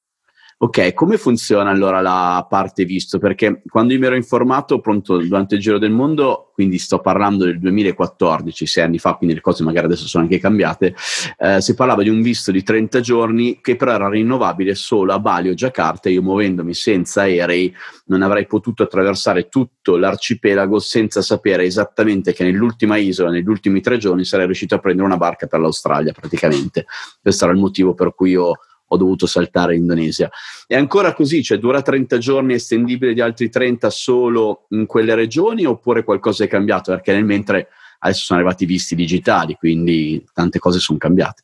[0.66, 3.20] Ok, come funziona allora la parte visto?
[3.20, 7.46] Perché quando io mi ero informato pronto, durante il Giro del Mondo, quindi sto parlando
[7.46, 10.96] del 2014, sei anni fa, quindi le cose magari adesso sono anche cambiate,
[11.38, 15.20] eh, si parlava di un visto di 30 giorni che però era rinnovabile solo a
[15.20, 16.10] Bali o Giacarta.
[16.10, 17.72] Io muovendomi senza aerei
[18.06, 24.00] non avrei potuto attraversare tutto l'arcipelago senza sapere esattamente che nell'ultima isola, negli ultimi tre
[24.00, 26.88] giorni, sarei riuscito a prendere una barca per l'Australia praticamente.
[27.22, 30.30] Questo era il motivo per cui io ho dovuto saltare in Indonesia.
[30.68, 35.66] È ancora così, cioè dura 30 giorni, estendibile di altri 30 solo in quelle regioni
[35.66, 36.92] oppure qualcosa è cambiato?
[36.92, 37.70] Perché nel mentre
[38.00, 41.44] adesso sono arrivati i visti digitali, quindi tante cose sono cambiate.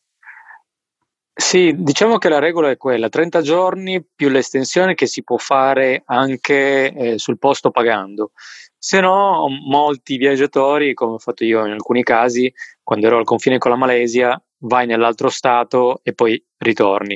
[1.34, 6.04] Sì, diciamo che la regola è quella, 30 giorni più l'estensione che si può fare
[6.06, 8.34] anche eh, sul posto pagando.
[8.84, 13.60] Se no, molti viaggiatori, come ho fatto io in alcuni casi, quando ero al confine
[13.60, 17.16] con la Malesia, vai nell'altro stato e poi ritorni.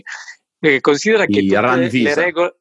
[0.59, 2.55] E considera che tutte le regole...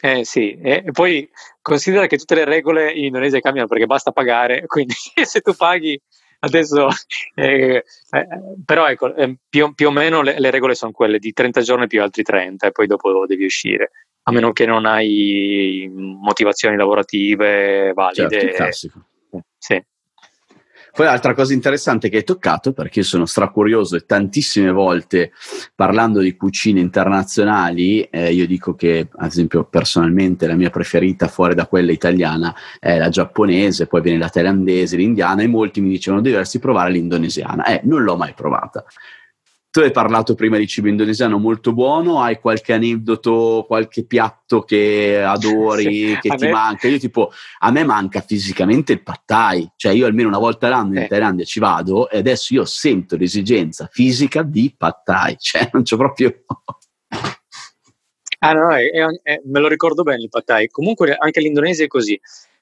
[0.00, 1.28] Eh sì, e poi
[1.60, 6.00] considera che tutte le regole in Indonesia cambiano perché basta pagare, quindi se tu paghi
[6.38, 6.88] adesso,
[7.36, 8.28] eh, eh,
[8.64, 11.86] però ecco, eh, più, più, o meno le, le, regole sono quelle di 30 giorni
[11.88, 13.90] più altri 30 e poi dopo devi uscire,
[14.26, 18.40] a meno che non hai motivazioni lavorative valide.
[18.40, 19.06] Certo, classico.
[19.58, 19.82] Sì.
[20.94, 25.32] Poi l'altra cosa interessante che hai toccato, perché io sono stracurioso e tantissime volte
[25.74, 31.56] parlando di cucine internazionali, eh, io dico che ad esempio personalmente la mia preferita fuori
[31.56, 36.22] da quella italiana è la giapponese, poi viene la thailandese, l'indiana e molti mi dicevano
[36.22, 37.64] dovresti provare l'indonesiana.
[37.64, 38.84] Eh, non l'ho mai provata.
[39.74, 45.20] Tu hai parlato prima di cibo indonesiano molto buono, hai qualche aneddoto, qualche piatto che
[45.20, 45.82] adori,
[46.14, 46.52] sì, che ti me...
[46.52, 46.86] manca?
[46.86, 51.00] Io tipo, a me manca fisicamente il pad thai, cioè io almeno una volta all'anno
[51.00, 55.82] in Thailandia ci vado e adesso io sento l'esigenza fisica di pad thai, cioè non
[55.82, 56.44] c'ho proprio...
[58.38, 61.82] ah no, è, è, è, me lo ricordo bene il pad thai, comunque anche l'Indonesia
[61.82, 62.16] è così,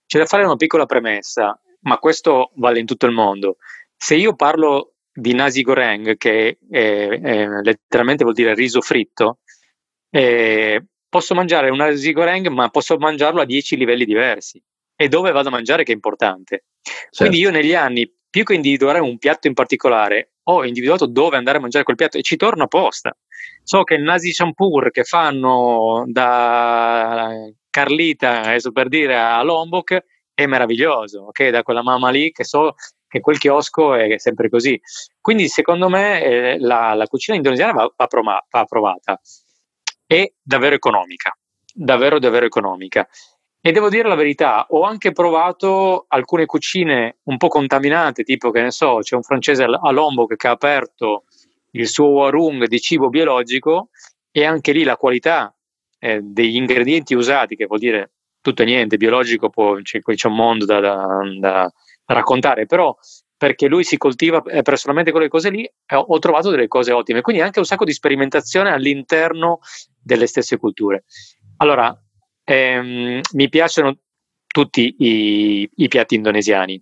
[0.07, 3.59] c'è da fare una piccola premessa, ma questo vale in tutto il mondo.
[3.95, 9.39] Se io parlo di nasi goreng, che è, è, letteralmente vuol dire riso fritto,
[10.11, 14.63] eh, posso mangiare un nasi goreng, ma posso mangiarlo a 10 livelli diversi.
[14.97, 16.65] E dove vado a mangiare che è importante.
[16.83, 17.17] Certo.
[17.17, 21.59] Quindi io negli anni, più che individuare un piatto in particolare, ho individuato dove andare
[21.59, 23.17] a mangiare quel piatto e ci torno apposta.
[23.63, 27.31] So che il nasi champur che fanno da
[27.71, 31.49] Carlita, adesso per dire, a Lombok, è meraviglioso, ok?
[31.49, 32.75] Da quella mamma lì che so
[33.13, 34.81] che quel chiosco è sempre così.
[35.21, 39.21] Quindi secondo me eh, la, la, cucina indonesiana va, va, proma, va provata.
[40.07, 41.37] È davvero economica,
[41.75, 43.07] davvero davvero economica.
[43.61, 48.63] E devo dire la verità, ho anche provato alcune cucine un po' contaminate, tipo che
[48.63, 51.25] ne so, c'è un francese a Lombok che ha aperto
[51.73, 53.91] il suo warung di cibo biologico
[54.31, 55.55] e anche lì la qualità
[55.99, 60.35] eh, degli ingredienti usati, che vuol dire tutto e niente, biologico può, c'è, c'è un
[60.35, 61.07] mondo da, da,
[61.39, 61.73] da
[62.07, 62.97] raccontare, però
[63.43, 67.23] perché lui si coltiva personalmente quelle cose lì, ho trovato delle cose ottime.
[67.23, 69.59] Quindi anche un sacco di sperimentazione all'interno
[70.01, 71.03] delle stesse culture.
[71.57, 71.93] Allora,
[72.45, 73.99] ehm, mi piacciono
[74.47, 76.81] tutti i, i, piatti indonesiani.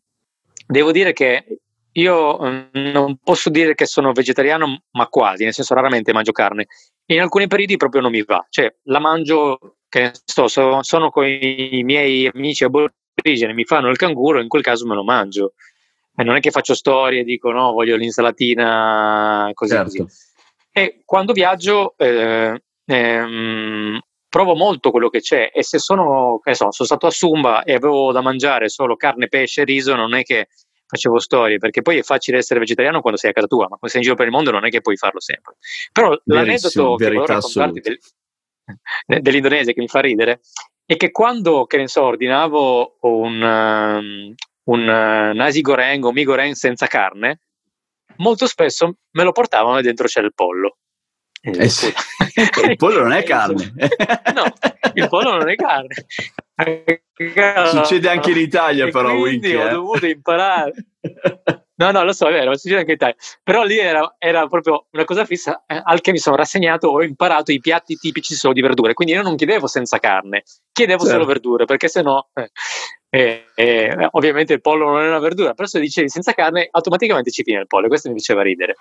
[0.67, 1.61] Devo dire che
[1.93, 6.67] io mm, non posso dire che sono vegetariano, ma quasi, nel senso raramente mangio carne.
[7.07, 11.25] In alcuni periodi proprio non mi va, cioè la mangio, che ne so, sono, con
[11.25, 15.55] i miei amici aborigeni origine mi fanno il canguro, in quel caso me lo mangio.
[16.17, 20.05] E non è che faccio storie e dico no, voglio l'insalatina così certo.
[20.05, 20.19] così.
[20.73, 26.71] E quando viaggio eh, ehm, provo molto quello che c'è e se sono, che so,
[26.71, 30.23] sono stato a Sumba e avevo da mangiare solo carne, pesce e riso, non è
[30.23, 30.49] che
[30.87, 33.89] facevo storie, perché poi è facile essere vegetariano quando sei a casa tua, ma quando
[33.89, 35.57] sei in giro per il mondo non è che puoi farlo sempre.
[35.93, 37.99] Però l'aneddoto che volevo raccontarti del,
[39.23, 40.41] dell'Indonesia che mi fa ridere
[40.91, 46.25] e che quando, che ne so, ordinavo un, um, un uh, nasi goreng o mi
[46.25, 47.43] goreng senza carne,
[48.17, 50.79] molto spesso me lo portavano e dentro c'è il pollo.
[51.43, 51.87] Eh sì.
[52.67, 53.73] il pollo non è carne.
[54.35, 54.53] no,
[54.95, 55.95] il pollo non è carne.
[57.69, 59.17] Succede anche in Italia, e però.
[59.17, 59.71] Quindi Wiki, ho eh.
[59.71, 60.75] dovuto imparare.
[61.81, 63.17] No, no, lo so, è vero, succede anche in Italia.
[63.43, 67.03] Però lì era, era proprio una cosa fissa eh, al che mi sono rassegnato, ho
[67.03, 68.93] imparato i piatti tipici solo di verdure.
[68.93, 71.15] Quindi io non chiedevo senza carne, chiedevo certo.
[71.15, 72.51] solo verdure, perché sennò eh,
[73.09, 77.31] eh, eh, ovviamente il pollo non è una verdura, però se dicevi senza carne automaticamente
[77.31, 78.77] ci viene il pollo, questo mi faceva ridere.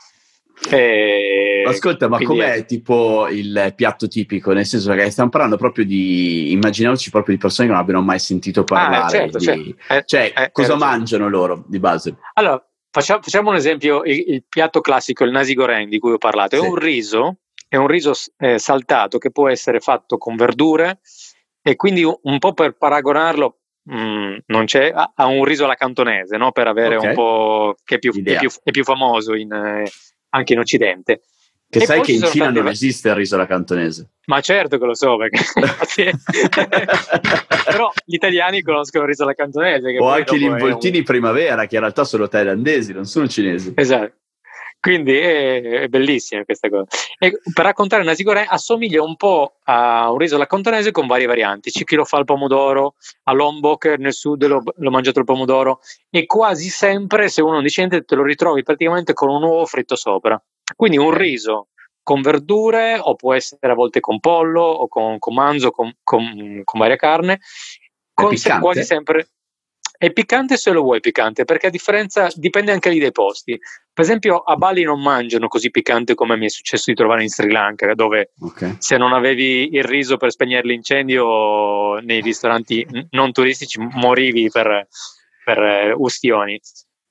[0.70, 2.66] Eh, Ascolta, ma com'è è...
[2.66, 4.52] tipo il piatto tipico?
[4.52, 8.20] Nel senso che stiamo parlando proprio di immaginiamoci proprio di persone che non abbiano mai
[8.20, 9.04] sentito ah, parlare.
[9.04, 9.46] Ah, certo, di...
[9.46, 9.94] certo.
[9.94, 12.18] Eh, cioè, eh, cosa mangiano loro di base?
[12.34, 16.18] Allora, Facciamo, facciamo un esempio, il, il, piatto classico, il nasi goreng di cui ho
[16.18, 16.66] parlato, è sì.
[16.66, 21.02] un riso, è un riso eh, saltato che può essere fatto con verdure
[21.62, 25.66] e quindi un, un po' per paragonarlo mh, mm, non c'è, a, a, un riso
[25.66, 26.52] alla cantonese, no?
[26.52, 27.10] per avere okay.
[27.10, 29.90] un po' che è più, è più, è più famoso in, eh,
[30.30, 31.22] anche in Occidente.
[31.72, 32.62] Che e sai che in Cina tante...
[32.62, 34.10] non esiste il riso alla cantonese.
[34.26, 35.40] Ma certo che lo so, perché
[37.66, 39.96] però gli italiani conoscono il riso alla cantonese.
[40.00, 41.04] o anche gli involtini un...
[41.04, 43.74] primavera, che in realtà sono thailandesi, non sono cinesi.
[43.76, 44.14] Esatto.
[44.82, 46.86] Quindi è, è bellissima questa cosa.
[47.18, 51.28] E per raccontare una sigurè assomiglia un po' a un riso alla cantonese con varie
[51.28, 51.70] varianti.
[51.70, 55.82] C'è chi lo fa al pomodoro, a Lombok nel sud l'ho, l'ho mangiato il pomodoro
[56.10, 59.98] e quasi sempre se uno non decente te lo ritrovi praticamente con un uovo fritto
[59.98, 60.42] sopra.
[60.76, 61.68] Quindi un riso
[62.02, 66.62] con verdure o può essere a volte con pollo o con, con manzo, con, con,
[66.64, 67.40] con varia carne,
[68.14, 69.28] con se, quasi sempre...
[70.00, 73.60] È piccante se lo vuoi piccante, perché a differenza dipende anche lì dai posti.
[73.92, 77.28] Per esempio, a Bali non mangiano così piccante come mi è successo di trovare in
[77.28, 78.78] Sri Lanka, dove okay.
[78.80, 84.88] se non avevi il riso per spegnere l'incendio nei ristoranti non turistici morivi per,
[85.44, 86.62] per eh, ustioni.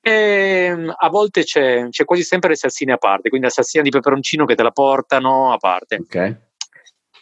[0.08, 3.82] E ehm, a volte c'è, c'è, quasi sempre le salsine a parte, quindi la salsina
[3.82, 5.96] di peperoncino che te la portano a parte.
[5.96, 6.36] Okay.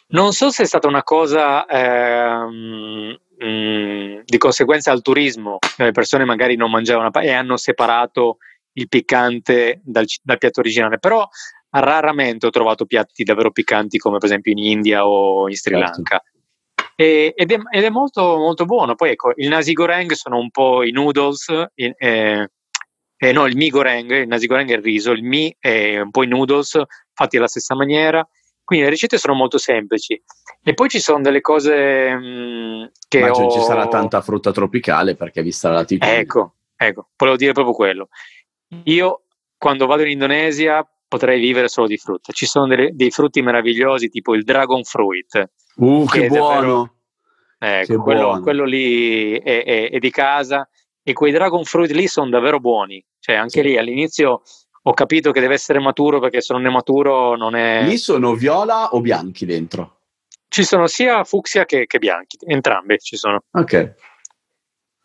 [0.09, 5.91] Non so se è stata una cosa ehm, mh, mm, di conseguenza al turismo, le
[5.91, 8.37] persone magari non mangiavano e hanno separato
[8.73, 11.27] il piccante dal, dal, piatto originale, però
[11.71, 15.91] raramente ho trovato piatti davvero piccanti come per esempio in India o in Sri certo.
[15.91, 16.23] Lanka.
[16.95, 18.95] E, ed, è, ed, è, molto, molto buono.
[18.95, 22.49] Poi ecco, il nasi goreng sono un po' i noodles, in, eh,
[23.17, 26.11] eh, no, il mi goreng, il nasi goreng è il riso, il mi è un
[26.11, 26.79] po' i noodles
[27.13, 28.27] fatti alla stessa maniera.
[28.63, 30.21] Quindi le ricette sono molto semplici.
[30.61, 33.51] E poi ci sono delle cose mh, mm, che Immagino ho...
[33.51, 36.17] ci sarà tanta frutta tropicale perché vista la latitudine.
[36.17, 38.09] Ecco, ecco, volevo dire proprio quello.
[38.83, 39.23] Io
[39.57, 42.33] quando vado in Indonesia potrei vivere solo di frutta.
[42.33, 45.49] Ci sono delle, dei frutti meravigliosi tipo il dragon fruit.
[45.75, 46.93] Uh, che, buono!
[47.57, 48.41] Davvero, ecco, quello, buono.
[48.41, 50.67] quello, lì è, è, è, di casa
[51.07, 53.01] e quei dragon fruit lì sono davvero buoni.
[53.17, 53.67] Cioè anche sì.
[53.67, 54.41] lì all'inizio
[54.81, 57.81] ho capito che deve essere maturo perché se non è maturo non è...
[57.83, 59.99] Lì sono viola o bianchi dentro?
[60.49, 63.39] Ci sono sia fucsia che, che bianchi, entrambe ci sono.
[63.51, 63.95] Ok.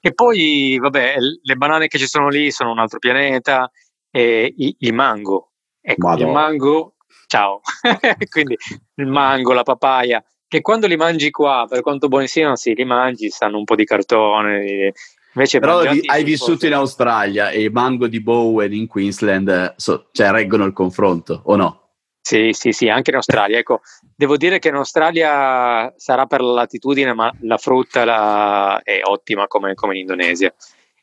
[0.00, 3.70] E poi, vabbè, le banane che ci sono lì sono un altro pianeta,
[4.10, 5.52] e il mango.
[5.80, 6.26] Ecco, Madonna.
[6.26, 6.94] il mango,
[7.28, 7.60] ciao.
[8.28, 8.56] Quindi
[8.96, 12.84] il mango, la papaya, che quando li mangi qua, per quanto buoni siano, sì, li
[12.84, 14.92] mangi, sanno un po' di cartone.
[15.34, 16.66] Invece Però hai vissuto fosse...
[16.66, 21.56] in Australia e i mango di Bowen in Queensland, so, cioè reggono il confronto, o
[21.56, 21.82] no?
[22.20, 23.58] Sì, sì, sì, anche in Australia.
[23.58, 23.80] Ecco,
[24.14, 28.80] devo dire che in Australia sarà per la latitudine, ma la frutta la...
[28.82, 30.54] è ottima come, come, in Indonesia.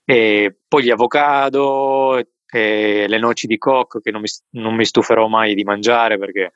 [0.05, 5.53] E poi gli avocado, le noci di cocco che non mi, non mi, stuferò mai
[5.55, 6.53] di mangiare perché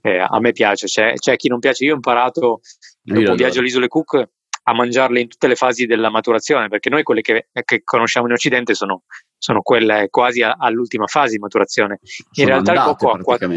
[0.00, 0.86] eh, a me piace.
[0.86, 1.84] C'è, c'è, chi non piace.
[1.84, 2.60] Io ho imparato
[3.02, 4.28] dopo un viaggio alle Isole Cook
[4.68, 8.32] a mangiarle in tutte le fasi della maturazione perché noi quelle che, che conosciamo in
[8.32, 9.04] Occidente sono,
[9.38, 12.00] sono quelle quasi a, all'ultima fase di maturazione.
[12.02, 13.48] In sono realtà il cocco ha quattro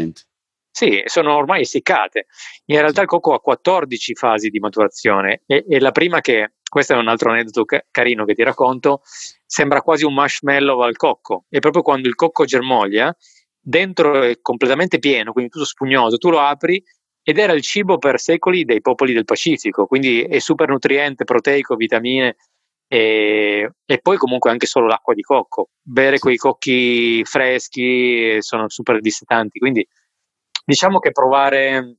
[0.72, 2.26] sì, sono ormai essiccate.
[2.66, 6.94] In realtà il cocco ha 14 fasi di maturazione e, e la prima che, questo
[6.94, 9.02] è un altro aneddoto ca- carino che ti racconto,
[9.44, 13.14] sembra quasi un marshmallow al cocco e proprio quando il cocco germoglia,
[13.60, 16.82] dentro è completamente pieno, quindi tutto spugnoso, tu lo apri
[17.30, 21.76] ed era il cibo per secoli dei popoli del Pacifico, quindi è super nutriente, proteico,
[21.76, 22.34] vitamine
[22.88, 25.68] e, e, poi comunque anche solo l'acqua di cocco.
[25.80, 29.86] Bere quei cocchi freschi sono super dissetanti, quindi
[30.64, 31.98] diciamo che provare,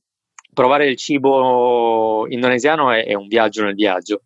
[0.52, 4.24] provare il cibo indonesiano è, è, un viaggio nel viaggio.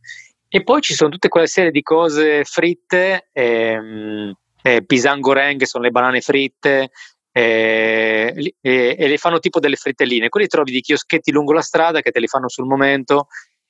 [0.48, 5.66] E poi ci sono tutte quelle serie di cose fritte, ehm, eh, pisang goreng, che
[5.66, 6.90] sono le banane fritte,
[7.36, 10.30] eh, e, e, le fanno tipo delle frittelline.
[10.30, 13.26] Quelli trovi di chioschetti lungo la strada che te li fanno sul momento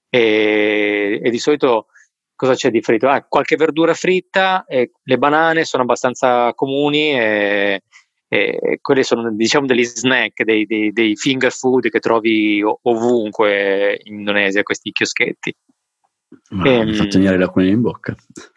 [0.09, 1.89] e, e di solito
[2.37, 3.09] cosa c'è di fritto?
[3.09, 7.83] Ah, qualche verdura fritta, le banane sono abbastanza comuni e,
[8.29, 14.19] e quelli sono diciamo degli snack, dei, dei, dei, finger food che trovi ovunque in
[14.19, 15.53] Indonesia, questi chioschetti.
[16.51, 18.15] Ma e, mi ha fatto venire l'acquolina in bocca.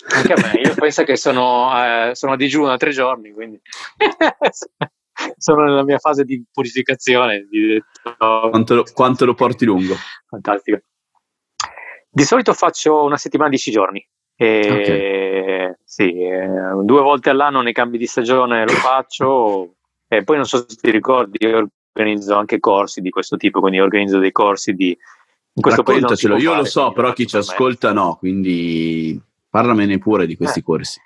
[0.10, 3.60] Anche a me, io penso che sono, eh, sono a digiuno da tre giorni, quindi
[5.38, 7.47] sono nella mia fase di purificazione.
[7.49, 7.82] Di...
[8.17, 9.95] Quanto, lo, quanto lo porti lungo?
[10.27, 10.79] Fantastico.
[12.10, 14.05] Di solito faccio una settimana, dieci giorni.
[14.36, 15.75] E okay.
[15.84, 16.47] sì, eh,
[16.84, 19.75] due volte all'anno nei cambi di stagione lo faccio
[20.08, 23.79] e poi non so se ti ricordi, io organizzo anche corsi di questo tipo, quindi
[23.79, 24.97] organizzo dei corsi di...
[25.53, 30.25] In questo Raccontacelo, io fare, lo so, però chi ci ascolta no, quindi parlamene pure
[30.25, 30.63] di questi eh.
[30.63, 30.99] corsi.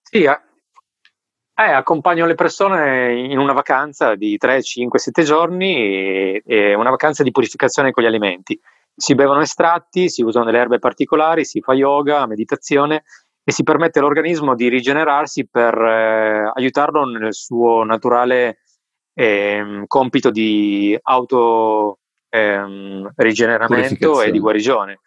[0.00, 0.24] Sì,
[1.66, 7.22] eh, accompagno le persone in una vacanza di 3, 5, 7 giorni, e, una vacanza
[7.22, 8.58] di purificazione con gli alimenti
[8.98, 13.04] si bevono estratti, si usano delle erbe particolari, si fa yoga, meditazione
[13.44, 18.58] e si permette all'organismo di rigenerarsi per eh, aiutarlo nel suo naturale
[19.14, 24.98] eh, compito di auto eh, rigeneramento e di guarigione.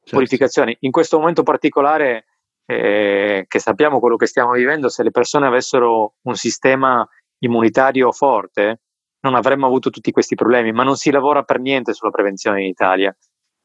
[0.00, 0.16] Certo.
[0.16, 0.76] Purificazione.
[0.80, 2.24] In questo momento particolare
[2.66, 7.06] eh, che sappiamo quello che stiamo vivendo, se le persone avessero un sistema
[7.38, 8.80] immunitario forte,
[9.20, 12.68] non avremmo avuto tutti questi problemi, ma non si lavora per niente sulla prevenzione in
[12.68, 13.16] Italia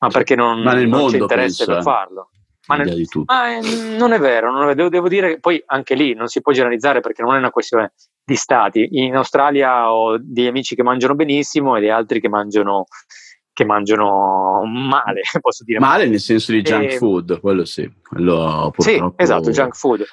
[0.01, 1.81] ma perché non, ma non c'è interesse penso, per eh.
[1.81, 2.29] farlo.
[2.67, 5.95] Ma, nel, ma eh, non è vero, non è, devo, devo, dire che poi anche
[5.95, 8.87] lì non si può generalizzare perché non è una questione di stati.
[8.91, 12.85] In Australia ho degli amici che mangiano benissimo e degli altri che mangiano,
[13.53, 15.79] che mangiano male, posso dire.
[15.79, 17.89] Male nel senso di junk e, food, quello sì.
[18.01, 20.05] Quello sì, esatto, junk food.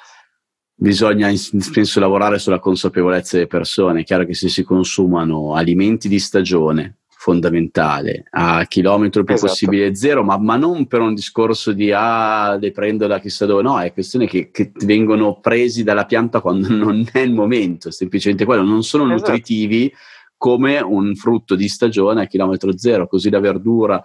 [0.75, 1.29] Bisogna,
[1.73, 4.01] penso, lavorare sulla consapevolezza delle persone.
[4.01, 9.51] È chiaro che se si consumano alimenti di stagione, fondamentale a chilometro più esatto.
[9.51, 13.61] possibile zero, ma, ma, non per un discorso di ah, le prendo da chissà dove,
[13.61, 18.45] no, è questione che, che vengono presi dalla pianta quando non è il momento, semplicemente
[18.45, 19.31] quello, non sono esatto.
[19.31, 19.93] nutritivi
[20.39, 24.01] come un frutto di stagione a chilometro zero, così la verdura.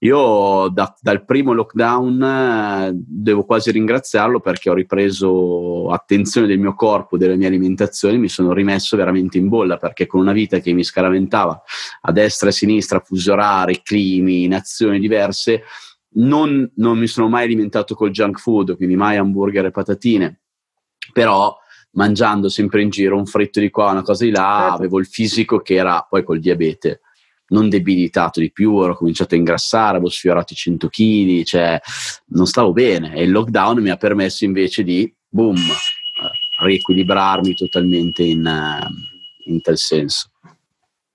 [0.00, 6.74] Io da, dal primo lockdown eh, devo quasi ringraziarlo perché ho ripreso attenzione del mio
[6.74, 10.74] corpo, delle mie alimentazioni, mi sono rimesso veramente in bolla perché con una vita che
[10.74, 11.62] mi scaraventava
[12.02, 15.62] a destra e a sinistra, fuso orari, climi, nazioni diverse,
[16.16, 20.40] non, non mi sono mai alimentato col junk food, quindi mai hamburger e patatine,
[21.14, 21.56] però
[21.92, 24.74] mangiando sempre in giro un fritto di qua, una cosa di là, certo.
[24.74, 27.00] avevo il fisico che era poi col diabete
[27.50, 31.80] non debilitato di più, ero cominciato a ingrassare, avevo sfiorato i 100 kg, cioè
[32.26, 35.56] non stavo bene e il lockdown mi ha permesso invece di, boom,
[36.60, 38.80] riequilibrarmi totalmente in,
[39.46, 40.30] in tal senso.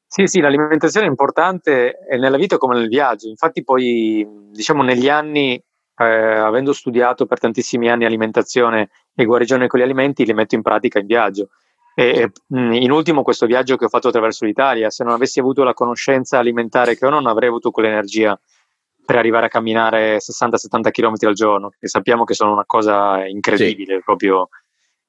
[0.08, 3.28] Sì, sì, l'alimentazione è importante nella vita come nel viaggio.
[3.28, 9.80] Infatti, poi, diciamo, negli anni, eh, avendo studiato per tantissimi anni alimentazione e guarigione con
[9.80, 11.50] gli alimenti, li metto in pratica in viaggio.
[11.96, 15.74] E, in ultimo, questo viaggio che ho fatto attraverso l'Italia, se non avessi avuto la
[15.74, 18.40] conoscenza alimentare che ho, non avrei avuto quell'energia
[19.06, 23.98] per arrivare a camminare 60-70 km al giorno, che sappiamo che sono una cosa incredibile,
[23.98, 24.02] sì.
[24.04, 24.50] proprio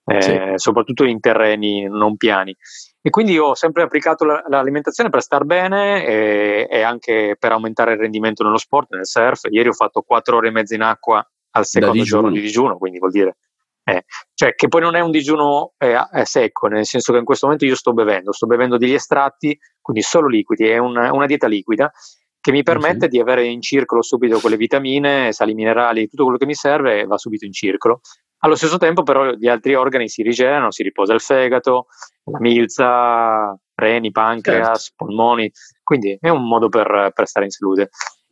[0.07, 0.39] eh, sì.
[0.57, 2.55] soprattutto in terreni non piani.
[3.01, 7.99] E quindi ho sempre applicato l'alimentazione per star bene e, e, anche per aumentare il
[7.99, 9.43] rendimento nello sport, nel surf.
[9.51, 12.99] Ieri ho fatto 4 ore e mezza in acqua al secondo giorno di digiuno, quindi
[12.99, 13.37] vuol dire
[13.85, 17.47] eh, cioè che poi non è un digiuno eh, secco, nel senso che in questo
[17.47, 21.47] momento io sto bevendo, sto bevendo degli estratti, quindi solo liquidi, è una, una dieta
[21.47, 21.93] liquida
[22.41, 23.11] che mi permette uh-huh.
[23.11, 27.17] di avere in circolo subito quelle vitamine, sali minerali, tutto quello che mi serve va
[27.17, 28.01] subito in circolo.
[28.39, 31.87] Allo stesso tempo però gli altri organi si rigenerano, si riposa il fegato,
[32.25, 35.05] la milza, reni, pancreas, certo.
[35.05, 35.51] polmoni,
[35.83, 37.89] quindi è un modo per, per stare in salute.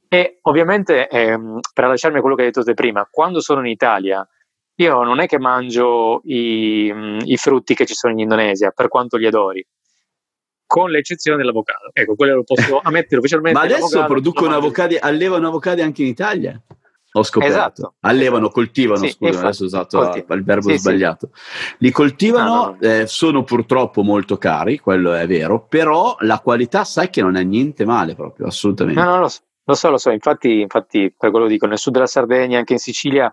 [0.09, 4.27] E ovviamente, ehm, per lasciarmi quello che hai detto te prima, quando sono in Italia,
[4.83, 6.93] io non è che mangio i,
[7.25, 9.65] i frutti che ci sono in Indonesia, per quanto li adori,
[10.67, 11.91] con l'eccezione dell'avocado.
[11.93, 13.59] Ecco, quello lo posso ammettere ufficialmente.
[13.59, 16.61] Ma adesso producono avocadi, allevano avocadi anche in Italia?
[17.15, 17.55] ho scoperto.
[17.55, 17.95] Esatto.
[18.01, 20.35] Allevano, coltivano, sì, scusa, adesso ho usato coltiva.
[20.35, 21.31] il verbo sì, sbagliato.
[21.79, 22.77] Li coltivano, no, no.
[22.81, 27.43] Eh, sono purtroppo molto cari, quello è vero, però la qualità sai che non è
[27.43, 29.01] niente male proprio, assolutamente.
[29.01, 30.11] No, no, lo so, lo so, lo so.
[30.11, 33.33] Infatti, infatti, per quello dico, nel sud della Sardegna, anche in Sicilia,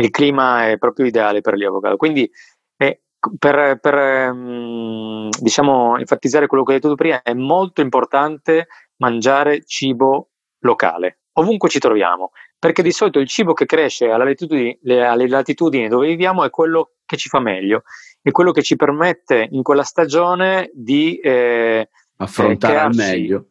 [0.00, 1.96] il clima è proprio ideale per gli avocado.
[1.96, 2.30] Quindi,
[2.76, 3.02] eh,
[3.38, 8.68] per, per um, diciamo, enfatizzare quello che hai detto tu prima, è molto importante
[8.98, 10.30] mangiare cibo
[10.60, 15.88] locale, ovunque ci troviamo perché di solito il cibo che cresce alle latitudini, alle latitudini
[15.88, 17.84] dove viviamo è quello che ci fa meglio,
[18.20, 23.46] è quello che ci permette in quella stagione di eh, affrontare eh, al meglio.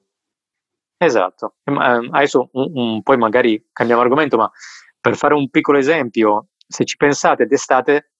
[0.98, 1.56] Esatto.
[1.64, 1.74] Eh,
[2.12, 4.52] adesso un, un, poi magari cambiamo argomento, ma
[5.08, 8.12] per fare un piccolo esempio, se ci pensate d'estate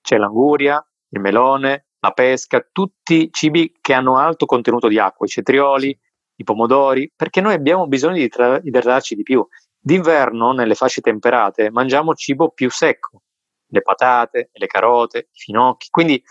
[0.00, 5.28] c'è l'anguria, il melone, la pesca, tutti cibi che hanno alto contenuto di acqua, i
[5.28, 5.98] cetrioli,
[6.36, 8.30] i pomodori, perché noi abbiamo bisogno di
[8.62, 9.44] idratarci di più
[9.82, 13.22] D'inverno, nelle fasce temperate, mangiamo cibo più secco,
[13.68, 16.22] le patate, le carote, i finocchi, quindi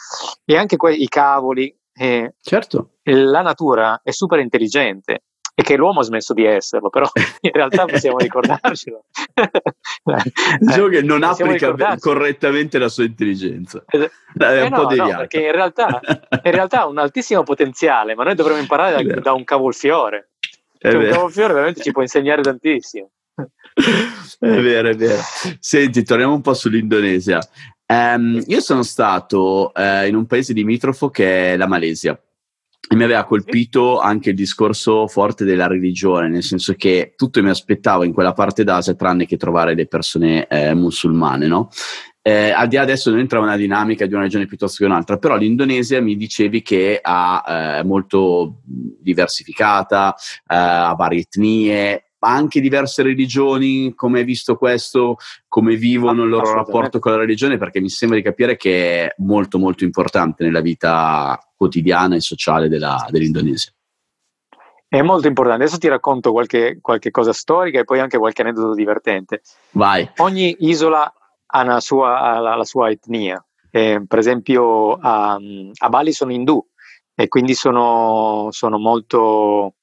[0.45, 1.75] e anche que- i cavoli.
[1.91, 2.99] Eh, certo.
[3.03, 5.23] La natura è super intelligente
[5.59, 7.05] e che l'uomo ha smesso di esserlo, però
[7.41, 9.03] in realtà possiamo ricordarcelo.
[10.59, 13.83] diciamo che non applica correttamente la sua intelligenza.
[13.85, 14.07] È un
[14.37, 15.11] eh po' no, deviata.
[15.11, 15.99] No, perché in realtà,
[16.43, 20.29] in realtà, ha un altissimo potenziale, ma noi dovremmo imparare da, da un cavolfiore.
[20.77, 23.09] Cioè, un cavolfiore veramente ci può insegnare tantissimo
[24.39, 25.21] è vero, è vero.
[25.59, 27.39] Senti, torniamo un po' sull'Indonesia.
[27.85, 32.19] Um, io sono stato uh, in un paese limitrofo che è la Malesia
[32.95, 38.03] mi aveva colpito anche il discorso forte della religione, nel senso che tutto mi aspettavo
[38.03, 41.69] in quella parte d'Asia tranne che trovare le persone eh, musulmane, no?
[42.21, 45.17] Eh, al di là adesso non entra una dinamica di una regione piuttosto che un'altra,
[45.17, 53.01] però l'Indonesia mi dicevi che è eh, molto diversificata, eh, ha varie etnie, anche diverse
[53.03, 55.17] religioni, come hai visto questo,
[55.47, 59.13] come vivono il loro rapporto con la religione, perché mi sembra di capire che è
[59.17, 63.71] molto molto importante nella vita quotidiana e sociale della, dell'Indonesia.
[64.87, 65.63] È molto importante.
[65.63, 69.41] Adesso ti racconto qualche, qualche, cosa storica e poi anche qualche aneddoto divertente.
[69.71, 70.09] Vai.
[70.17, 71.13] Ogni isola
[71.45, 73.43] ha, sua, ha la, la, sua etnia.
[73.69, 75.37] Eh, per esempio a,
[75.77, 76.59] a, Bali sono indù
[77.13, 79.75] e quindi sono, sono molto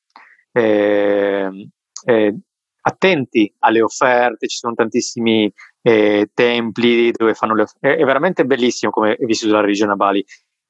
[0.50, 1.68] eh,
[2.04, 2.36] eh,
[2.80, 8.90] attenti alle offerte, ci sono tantissimi eh, templi dove fanno le offerte, è, veramente bellissimo
[8.90, 10.24] come è vissuto la religione a Bali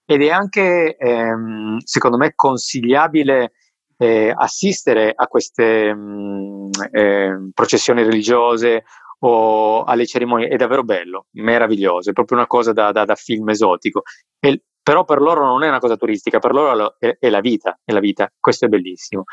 [0.05, 3.53] ed è anche ehm, secondo me consigliabile
[3.99, 8.85] eh, assistere a queste mh, eh, processioni religiose
[9.21, 13.49] o alle cerimonie, è davvero bello, meraviglioso, è proprio una cosa da, da, da film
[13.49, 14.03] esotico.
[14.39, 17.79] E, però per loro non è una cosa turistica, per loro è, è la vita,
[17.83, 19.25] è la vita, questo è bellissimo.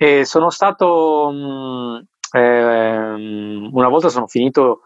[0.00, 4.82] E sono stato, mh, mm, eh, una volta sono finito,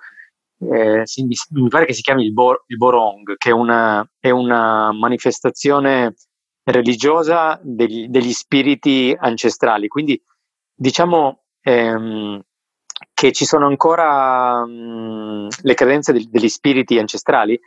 [0.58, 1.04] eh,
[1.50, 6.14] mi pare che si chiami il, Bor, il Borong, che è una, è una manifestazione
[6.64, 9.86] religiosa degli, degli, spiriti ancestrali.
[9.88, 10.18] Quindi
[10.74, 12.40] diciamo ehm,
[13.12, 17.60] che ci sono ancora mh, le credenze de, degli spiriti ancestrali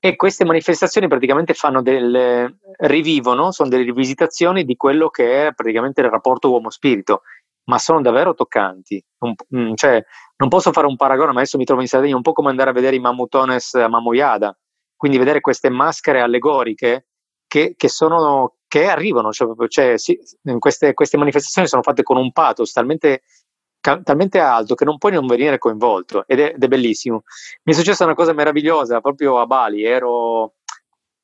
[0.00, 6.00] e queste manifestazioni praticamente fanno delle, rivivono, sono delle rivisitazioni di quello che è praticamente
[6.00, 7.22] il rapporto uomo-spirito,
[7.64, 9.02] ma sono davvero toccanti.
[9.18, 10.02] Un, mm, cioè,
[10.36, 12.70] non posso fare un paragone, ma adesso mi trovo in Sardegna, un po' come andare
[12.70, 14.56] a vedere i mammutones a Mamoiada,
[14.96, 17.06] quindi vedere queste maschere allegoriche
[17.48, 20.18] che, che, sono, che arrivano, cioè, cioè, sì,
[20.58, 23.22] queste, queste, manifestazioni sono fatte con un pathos talmente,
[23.96, 27.22] talmente alto che non puoi non venire coinvolto ed è, ed è, bellissimo.
[27.64, 30.54] Mi è successa una cosa meravigliosa proprio a Bali, ero,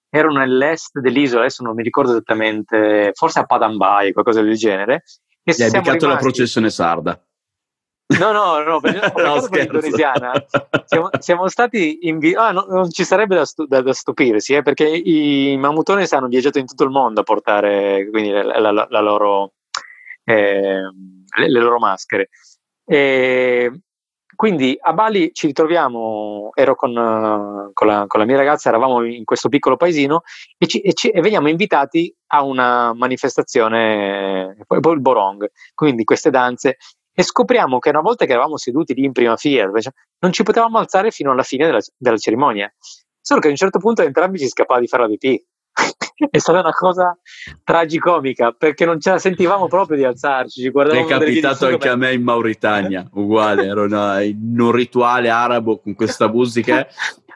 [0.09, 5.05] ero nell'est dell'isola, adesso non mi ricordo esattamente, forse a Padambai, qualcosa del genere.
[5.43, 7.21] E hai beccato la processione sarda.
[8.07, 10.33] No, no, no, per, no indonesiana.
[10.85, 14.62] Siamo, siamo, stati invi- ah, no, non ci sarebbe da, stu- da, da stupirsi, eh,
[14.62, 19.01] perché i Mamutone hanno viaggiato in tutto il mondo a portare quindi, la, la, la
[19.01, 19.55] loro,
[20.25, 22.29] eh, le, le, loro maschere.
[22.85, 23.80] E
[24.35, 26.93] quindi a Bali ci ritroviamo, ero con,
[27.72, 30.22] con, la, con, la, mia ragazza, eravamo in questo piccolo paesino
[30.59, 36.76] e, ci, e, ci, e veniamo invitati a una manifestazione, il Borong, quindi queste danze
[37.16, 39.70] e scopriamo che una volta che eravamo seduti lì in prima fila,
[40.18, 42.72] non ci potevamo alzare fino alla fine della, della cerimonia.
[43.20, 45.45] Solo che a un certo punto entrambi ci scappava di fare la VP.
[46.31, 47.16] è stata una cosa
[47.62, 50.62] tragicomica perché non ce la sentivamo proprio di alzarci.
[50.62, 55.95] Ci è capitato anche a me in Mauritania, uguale, ero in un rituale arabo con
[55.95, 56.87] questa musica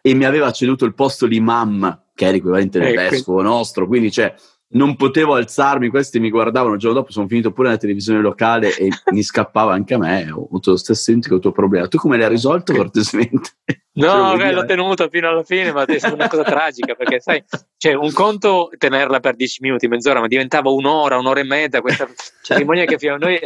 [0.00, 4.10] e mi aveva ceduto il posto l'imam, che è l'equivalente del eh, vescovo nostro, quindi
[4.10, 4.32] cioè
[4.70, 8.76] non potevo alzarmi, questi mi guardavano, il giorno dopo sono finito pure nella televisione locale
[8.76, 11.88] e mi scappava anche a me, ho avuto lo stesso identico tuo problema.
[11.88, 13.50] Tu come l'hai risolto cortesemente?
[13.98, 17.42] No, beh, l'ho tenuto fino alla fine, ma è una cosa tragica perché sai,
[17.76, 22.06] cioè, un conto tenerla per dieci minuti, mezz'ora, ma diventava un'ora, un'ora e mezza questa
[22.42, 23.38] cerimonia che fino a noi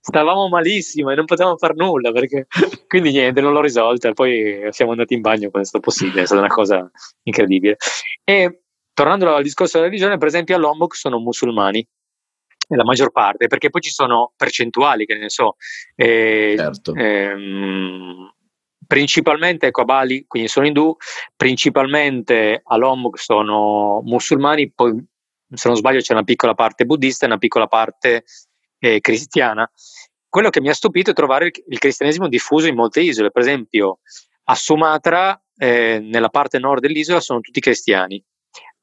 [0.00, 2.46] stavamo malissimo e non potevamo fare nulla perché
[2.86, 4.12] quindi niente, non l'ho risolta.
[4.12, 6.88] Poi siamo andati in bagno quando è stato possibile, è stata una cosa
[7.24, 7.76] incredibile.
[8.22, 8.62] E
[8.98, 11.86] tornando al discorso della religione, per esempio a Lombok sono musulmani,
[12.70, 15.54] la maggior parte, perché poi ci sono percentuali, che ne so,
[15.94, 16.94] eh, certo.
[16.96, 18.28] ehm,
[18.84, 20.96] principalmente ecco, a Bali, quindi sono indù,
[21.36, 25.00] principalmente a Lombok sono musulmani, poi
[25.48, 28.24] se non sbaglio c'è una piccola parte buddista e una piccola parte
[28.80, 29.70] eh, cristiana.
[30.28, 33.42] Quello che mi ha stupito è trovare il, il, cristianesimo diffuso in molte isole, per
[33.42, 34.00] esempio
[34.46, 38.20] a Sumatra, eh, nella parte nord dell'isola, sono tutti cristiani,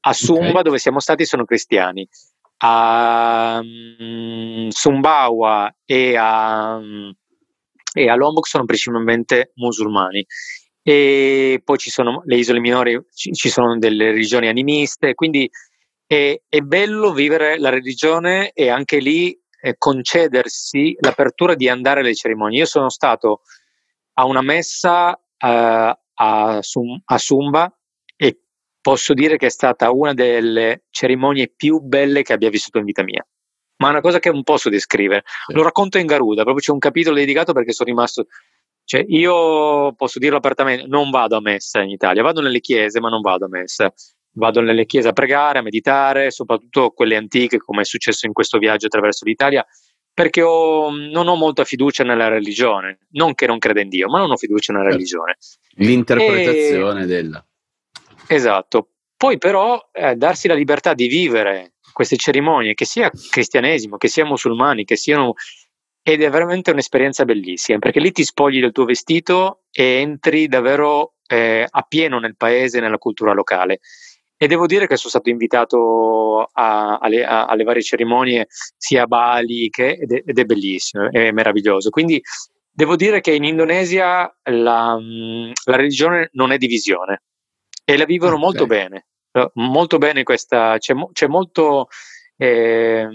[0.07, 0.63] a Sumba, okay.
[0.63, 2.07] dove siamo stati, sono cristiani.
[2.57, 7.13] A um, Sumbawa e a, um,
[7.93, 10.25] e a Lombok sono principalmente musulmani.
[10.83, 15.49] E poi ci sono le isole minori, ci, ci sono delle religioni animiste, quindi
[16.05, 22.13] è, è, bello vivere la religione e anche lì eh, concedersi l'apertura di andare alle
[22.13, 22.59] cerimonie.
[22.59, 23.41] Io sono stato
[24.13, 27.74] a una messa eh, a, Sum, a Sumba
[28.85, 33.01] posso dire che è stata una delle cerimonie più belle che abbia vissuto in vita
[33.01, 33.25] mia.
[33.77, 35.23] Ma è una cosa che non posso descrivere.
[35.47, 35.53] Sì.
[35.53, 38.27] Lo racconto in Garuda, proprio c'è un capitolo dedicato perché sono rimasto.
[38.83, 43.09] Cioè, io posso dirlo apertamente: non vado a messa in Italia, vado nelle chiese, ma
[43.09, 43.91] non vado a messa.
[44.33, 48.59] Vado nelle chiese a pregare, a meditare, soprattutto quelle antiche, come è successo in questo
[48.59, 49.65] viaggio attraverso l'Italia,
[50.13, 53.07] perché ho, non ho molta fiducia nella religione.
[53.13, 54.97] Non che non creda in Dio, ma non ho fiducia nella certo.
[54.99, 55.37] religione.
[55.77, 57.05] L'interpretazione e...
[57.07, 57.43] della.
[58.27, 58.89] Esatto.
[59.17, 64.25] Poi però eh, darsi la libertà di vivere queste cerimonie, che sia cristianesimo, che sia
[64.25, 65.33] musulmani, che siano...
[66.07, 71.15] Ed è veramente un'esperienza bellissima, perché lì ti spogli del tuo vestito e entri davvero
[71.27, 73.79] eh, a pieno nel paese, nella cultura locale.
[74.37, 78.47] E devo dire che sono stato invitato a, alle, a, alle, varie cerimonie,
[78.77, 81.89] sia a Bali, che, ed, è, ed, è, bellissimo, è meraviglioso.
[81.89, 82.21] Quindi
[82.69, 87.21] devo dire che in Indonesia la, la religione non è divisione,
[87.85, 88.43] e la vivono okay.
[88.43, 89.07] molto bene,
[89.53, 91.87] molto bene questa, c'è, c'è molto,
[92.35, 93.07] eh,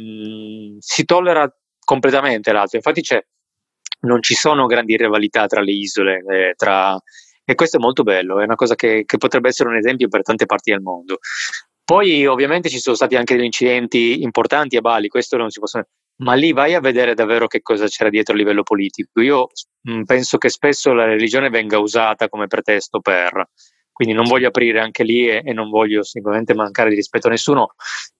[0.78, 1.52] si tollera
[1.84, 3.22] completamente l'altro, infatti c'è,
[4.02, 6.96] non ci sono grandi rivalità tra le isole, eh, tra,
[7.44, 10.22] e questo è molto bello, è una cosa che, che, potrebbe essere un esempio per
[10.22, 11.18] tante parti del mondo.
[11.84, 15.66] Poi ovviamente ci sono stati anche degli incidenti importanti a Bali, questo non si può
[16.20, 19.20] ma lì vai a vedere davvero che cosa c'era dietro a livello politico.
[19.20, 19.48] Io
[19.82, 23.48] mh, penso che spesso la religione venga usata come pretesto per
[24.00, 27.30] quindi non voglio aprire anche lì e, e non voglio sicuramente mancare di rispetto a
[27.30, 27.74] nessuno,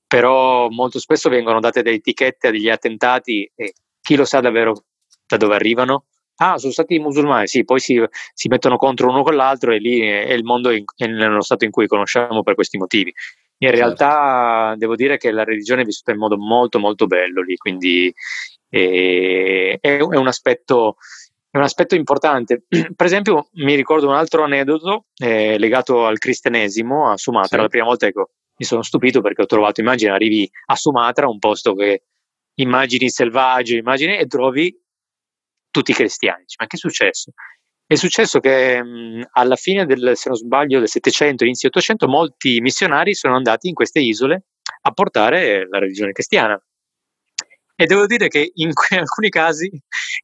[0.07, 4.75] però molto spesso vengono date delle etichette a degli attentati e chi lo sa davvero
[5.27, 6.05] da dove arrivano?
[6.37, 7.99] Ah, sono stati musulmani, sì, poi si,
[8.35, 11.65] si mettono contro uno con l'altro e lì è, il mondo in, è nello stato
[11.65, 13.15] in cui conosciamo per questi motivi.
[13.63, 13.83] In certo.
[13.83, 18.13] realtà devo dire che la religione è vissuta in modo molto molto bello lì, quindi
[18.69, 20.97] è, è un aspetto
[21.51, 22.65] è un aspetto importante.
[22.95, 27.57] per esempio, mi ricordo un altro aneddoto eh, legato al cristianesimo a Sumatra.
[27.57, 27.63] Sì.
[27.63, 31.39] La prima volta ecco, mi sono stupito perché ho trovato, immagini, arrivi a Sumatra, un
[31.39, 32.05] posto che
[32.55, 34.79] immagini selvagge, immagini, e trovi
[35.71, 36.45] tutti cristiani.
[36.59, 37.33] Ma che è successo?
[37.87, 42.61] È successo che mh, alla fine del, se non sbaglio, del 700, inizio 800, molti
[42.61, 44.45] missionari sono andati in queste isole
[44.83, 46.61] a portare la religione cristiana.
[47.81, 49.71] E devo dire che in, alcuni casi,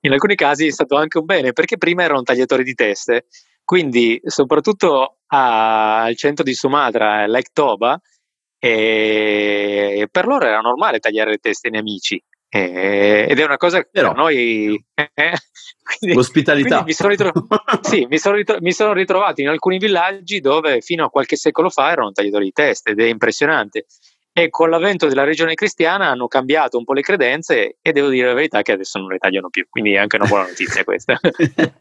[0.03, 3.29] in alcuni casi è stato anche un bene, perché prima erano tagliatori di teste,
[3.65, 7.99] quindi soprattutto a, al centro di Sumatra, Lake Toba,
[8.59, 12.23] e per loro era normale tagliare le teste ai nemici.
[12.49, 15.33] Eh, ed è una cosa che Però, per noi eh,
[15.83, 17.33] quindi, ospitalità quindi mi, sono ritro-
[17.83, 21.71] sì, mi, sono ritro- mi, sono ritrovato in alcuni villaggi dove fino a qualche secolo
[21.71, 23.87] fa erano tagliatori di teste ed è impressionante
[24.39, 28.27] e con l'avvento della regione cristiana hanno cambiato un po' le credenze e devo dire
[28.27, 31.19] la verità che adesso non le tagliano più, quindi è anche una buona notizia questa.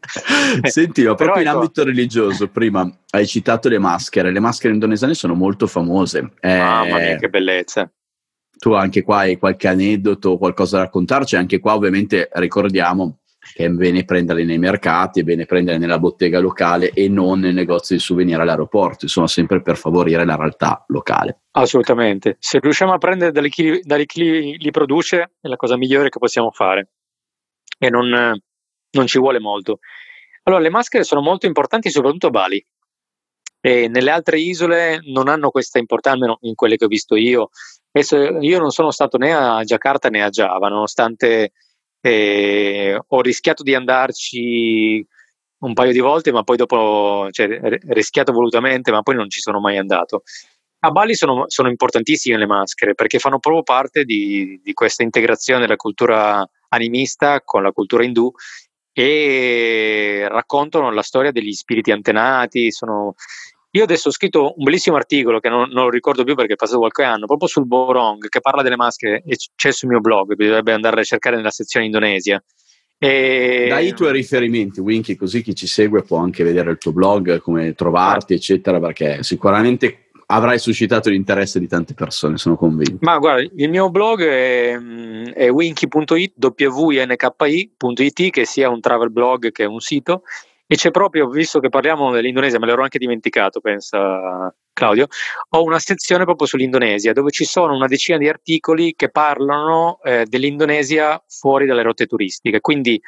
[0.64, 1.58] Senti, no, proprio in ecco...
[1.58, 6.32] ambito religioso, prima hai citato le maschere, le maschere indonesiane sono molto famose.
[6.40, 7.92] Eh, Mamma mia, che bellezza.
[8.56, 13.18] Tu anche qua hai qualche aneddoto, qualcosa da raccontarci, anche qua ovviamente ricordiamo
[13.56, 17.54] che è bene prenderle nei mercati, è bene prenderle nella bottega locale e non nel
[17.54, 21.44] negozio di souvenir all'aeroporto, insomma sempre per favorire la realtà locale.
[21.52, 26.10] Assolutamente, se riusciamo a prendere da chi, da chi li produce è la cosa migliore
[26.10, 26.90] che possiamo fare
[27.78, 28.38] e non,
[28.90, 29.78] non ci vuole molto.
[30.42, 32.62] Allora, le maschere sono molto importanti soprattutto a Bali.
[33.58, 37.48] E nelle altre isole non hanno questa importanza, almeno in quelle che ho visto io.
[38.40, 41.52] Io non sono stato né a Jakarta né a Java, nonostante
[42.00, 45.06] e ho rischiato di andarci
[45.58, 47.46] un paio di volte, ma poi dopo, cioè,
[47.88, 50.22] rischiato volutamente, ma poi non ci sono mai andato.
[50.80, 55.60] A Bali sono, sono importantissime le maschere perché fanno proprio parte di, di, questa integrazione
[55.60, 58.30] della cultura animista con la cultura indù
[58.92, 63.14] e raccontano la storia degli spiriti antenati, sono,
[63.70, 66.56] io adesso ho scritto un bellissimo articolo che non, non, lo ricordo più perché è
[66.56, 70.34] passato qualche anno, proprio sul Borong, che parla delle maschere e c'è sul mio blog,
[70.34, 72.42] bisognerebbe andare a cercare nella sezione Indonesia.
[72.98, 73.66] E...
[73.68, 77.40] Dai i tuoi riferimenti, Winky, così chi ci segue può anche vedere il tuo blog,
[77.40, 78.36] come trovarti, ah.
[78.36, 82.98] eccetera, perché sicuramente avrai suscitato l'interesse di tante persone, sono convinto.
[83.00, 84.76] Ma guarda, il mio blog è,
[85.34, 90.22] è winky.it, wnki.it, che sia un travel blog che un sito,
[90.66, 95.06] e c'è proprio, visto che parliamo dell'Indonesia, me l'ero anche dimenticato, pensa Claudio,
[95.50, 100.26] ho una sezione proprio sull'Indonesia dove ci sono una decina di articoli che parlano eh,
[100.26, 103.00] dell'Indonesia fuori dalle rotte turistiche, quindi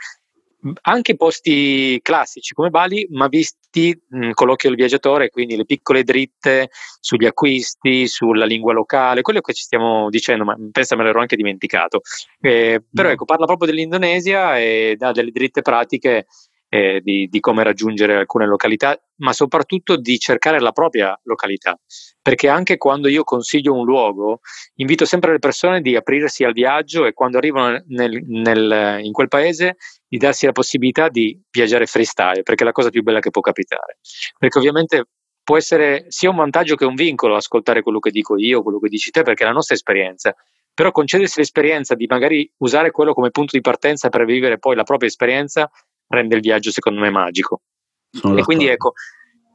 [0.82, 6.02] anche posti classici come Bali, ma visti mh, con l'occhio del viaggiatore, quindi le piccole
[6.02, 11.20] dritte sugli acquisti, sulla lingua locale, quello che ci stiamo dicendo, ma pensa me l'ero
[11.20, 12.00] anche dimenticato.
[12.40, 13.12] Eh, però mm.
[13.12, 16.26] ecco, parla proprio dell'Indonesia e dà delle dritte pratiche
[16.68, 21.78] eh, di, di, come raggiungere alcune località, ma soprattutto di cercare la propria località.
[22.20, 24.40] Perché anche quando io consiglio un luogo,
[24.76, 29.28] invito sempre le persone di aprirsi al viaggio e quando arrivano nel, nel, in quel
[29.28, 33.30] paese di darsi la possibilità di viaggiare freestyle, perché è la cosa più bella che
[33.30, 33.98] può capitare.
[34.38, 35.04] Perché ovviamente
[35.42, 38.88] può essere sia un vantaggio che un vincolo ascoltare quello che dico io, quello che
[38.88, 40.34] dici te, perché è la nostra esperienza.
[40.74, 44.84] Però concedersi l'esperienza di magari usare quello come punto di partenza per vivere poi la
[44.84, 45.68] propria esperienza
[46.08, 47.62] rende il viaggio secondo me magico.
[48.10, 48.94] Sono e quindi ecco,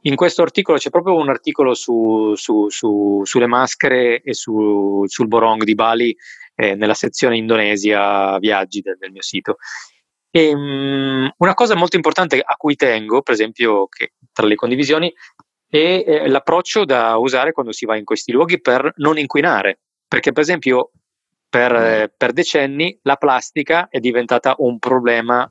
[0.02, 5.62] in questo articolo c'è proprio un articolo su, su, su, sulle maschere e sul Borong
[5.64, 6.16] di Bali
[6.54, 9.56] eh, nella sezione Indonesia viaggi del, del mio sito.
[10.30, 15.12] E, um, una cosa molto importante a cui tengo, per esempio, che tra le condivisioni,
[15.68, 19.80] è eh, l'approccio da usare quando si va in questi luoghi per non inquinare.
[20.06, 20.90] Perché, per esempio,
[21.48, 25.50] per, eh, per decenni la plastica è diventata un problema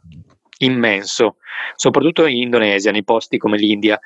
[0.63, 1.37] immenso,
[1.75, 3.99] soprattutto in Indonesia, nei posti come l'India.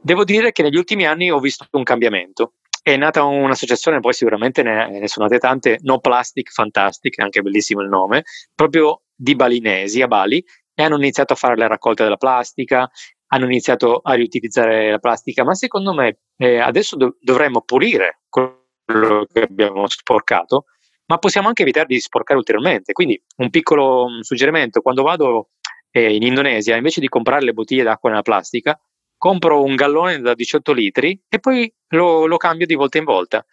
[0.00, 2.54] Devo dire che negli ultimi anni ho visto un cambiamento.
[2.82, 7.80] È nata un'associazione, poi sicuramente ne, ne sono nate tante, No Plastic Fantastic, anche bellissimo
[7.80, 8.22] il nome,
[8.54, 12.88] proprio di balinesi a Bali, e hanno iniziato a fare la raccolta della plastica,
[13.28, 19.26] hanno iniziato a riutilizzare la plastica, ma secondo me eh, adesso do- dovremmo pulire quello
[19.32, 20.66] che abbiamo sporcato,
[21.06, 22.92] ma possiamo anche evitare di sporcare ulteriormente.
[22.92, 25.50] Quindi un piccolo suggerimento, quando vado
[25.96, 28.78] eh, in Indonesia, invece di comprare le bottiglie d'acqua nella plastica,
[29.16, 33.44] compro un gallone da 18 litri e poi lo, lo cambio di volta in volta.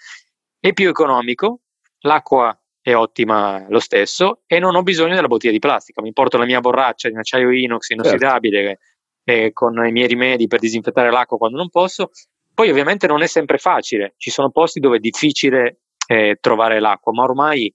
[0.60, 1.62] È più economico,
[2.00, 6.02] l'acqua è ottima lo stesso e non ho bisogno della bottiglia di plastica.
[6.02, 8.80] Mi porto la mia borraccia di acciaio inox inossidabile
[9.24, 9.52] certo.
[9.54, 12.10] con i miei rimedi per disinfettare l'acqua quando non posso.
[12.54, 17.14] Poi ovviamente non è sempre facile, ci sono posti dove è difficile eh, trovare l'acqua,
[17.14, 17.74] ma ormai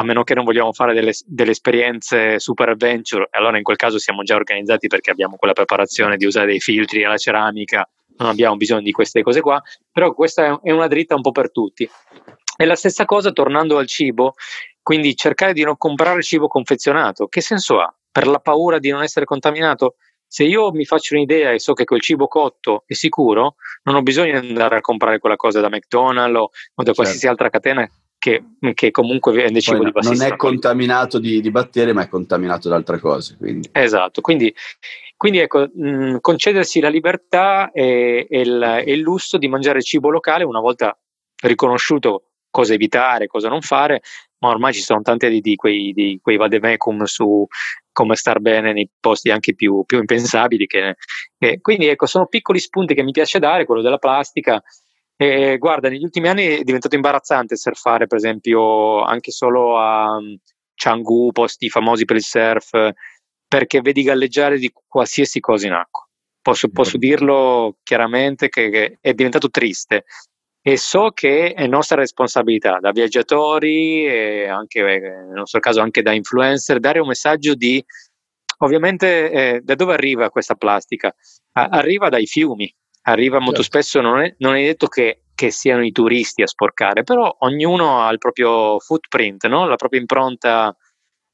[0.00, 3.98] a meno che non vogliamo fare delle, delle, esperienze super adventure, allora in quel caso
[3.98, 7.88] siamo già organizzati perché abbiamo quella preparazione di usare dei filtri alla ceramica,
[8.18, 11.50] non abbiamo bisogno di queste cose qua, però questa è una dritta un po' per
[11.50, 11.88] tutti.
[12.56, 14.34] E la stessa cosa tornando al cibo,
[14.82, 17.92] quindi cercare di non comprare cibo confezionato, che senso ha?
[18.10, 19.96] Per la paura di non essere contaminato?
[20.28, 24.02] Se io mi faccio un'idea e so che quel cibo cotto è sicuro, non ho
[24.02, 26.92] bisogno di andare a comprare quella cosa da McDonald's o, da certo.
[26.92, 27.42] qualsiasi certo.
[27.42, 28.42] altra catena che,
[28.74, 32.68] che, comunque cibo no, di bassissima Non è contaminato di, di, batteri, ma è contaminato
[32.68, 33.36] da altre cose.
[33.36, 33.68] Quindi.
[33.72, 34.52] Esatto, quindi,
[35.16, 40.10] quindi ecco, mh, concedersi la libertà e, e, il, e, il, lusso di mangiare cibo
[40.10, 40.98] locale una volta
[41.42, 44.02] riconosciuto cosa evitare, cosa non fare,
[44.40, 47.46] ma ormai ci sono tante di, di quei, di quei vademecum su
[47.92, 50.66] come star bene nei posti anche più, più impensabili.
[50.66, 50.96] Che,
[51.36, 54.62] che, quindi ecco, sono piccoli spunti che mi piace dare, quello della plastica.
[55.20, 60.38] E, guarda, negli ultimi anni è diventato imbarazzante surfare, per esempio, anche solo a um,
[60.74, 62.90] Canggu, posti famosi per il surf,
[63.48, 66.06] perché vedi galleggiare di qualsiasi cosa in acqua.
[66.40, 70.04] Posso, posso dirlo chiaramente che, che è diventato triste
[70.62, 76.00] e so che è nostra responsabilità da viaggiatori e anche eh, nel nostro caso anche
[76.00, 77.84] da influencer dare un messaggio di
[78.58, 81.14] ovviamente eh, da dove arriva questa plastica?
[81.52, 82.72] A- arriva dai fiumi,
[83.10, 83.80] arriva molto certo.
[83.80, 88.02] spesso, non è, non è detto che, che, siano i turisti a sporcare, però ognuno
[88.02, 89.66] ha il proprio footprint, no?
[89.66, 90.76] la propria impronta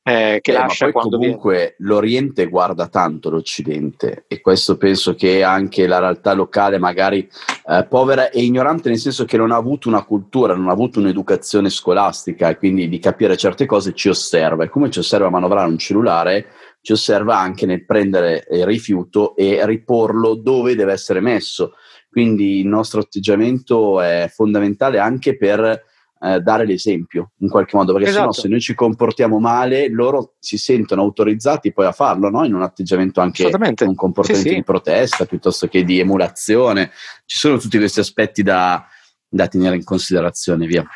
[0.07, 1.75] eh, che eh, lascia quando comunque viene.
[1.79, 7.27] l'Oriente guarda tanto l'Occidente e questo penso che anche la realtà locale magari
[7.67, 10.99] eh, povera e ignorante nel senso che non ha avuto una cultura, non ha avuto
[10.99, 15.31] un'educazione scolastica e quindi di capire certe cose ci osserva e come ci osserva a
[15.31, 16.49] manovrare un cellulare
[16.85, 21.73] ci osserva anche nel prendere il rifiuto e riporlo dove deve essere messo
[22.15, 25.83] quindi il nostro atteggiamento è fondamentale anche per
[26.21, 28.31] eh, dare l'esempio in qualche modo, perché esatto.
[28.31, 32.45] sennò se noi ci comportiamo male, loro si sentono autorizzati poi a farlo, no?
[32.45, 34.55] in un atteggiamento anche un comportamento sì, sì.
[34.55, 36.93] di protesta piuttosto che di emulazione.
[37.25, 38.87] Ci sono tutti questi aspetti da,
[39.29, 40.87] da tenere in considerazione, via.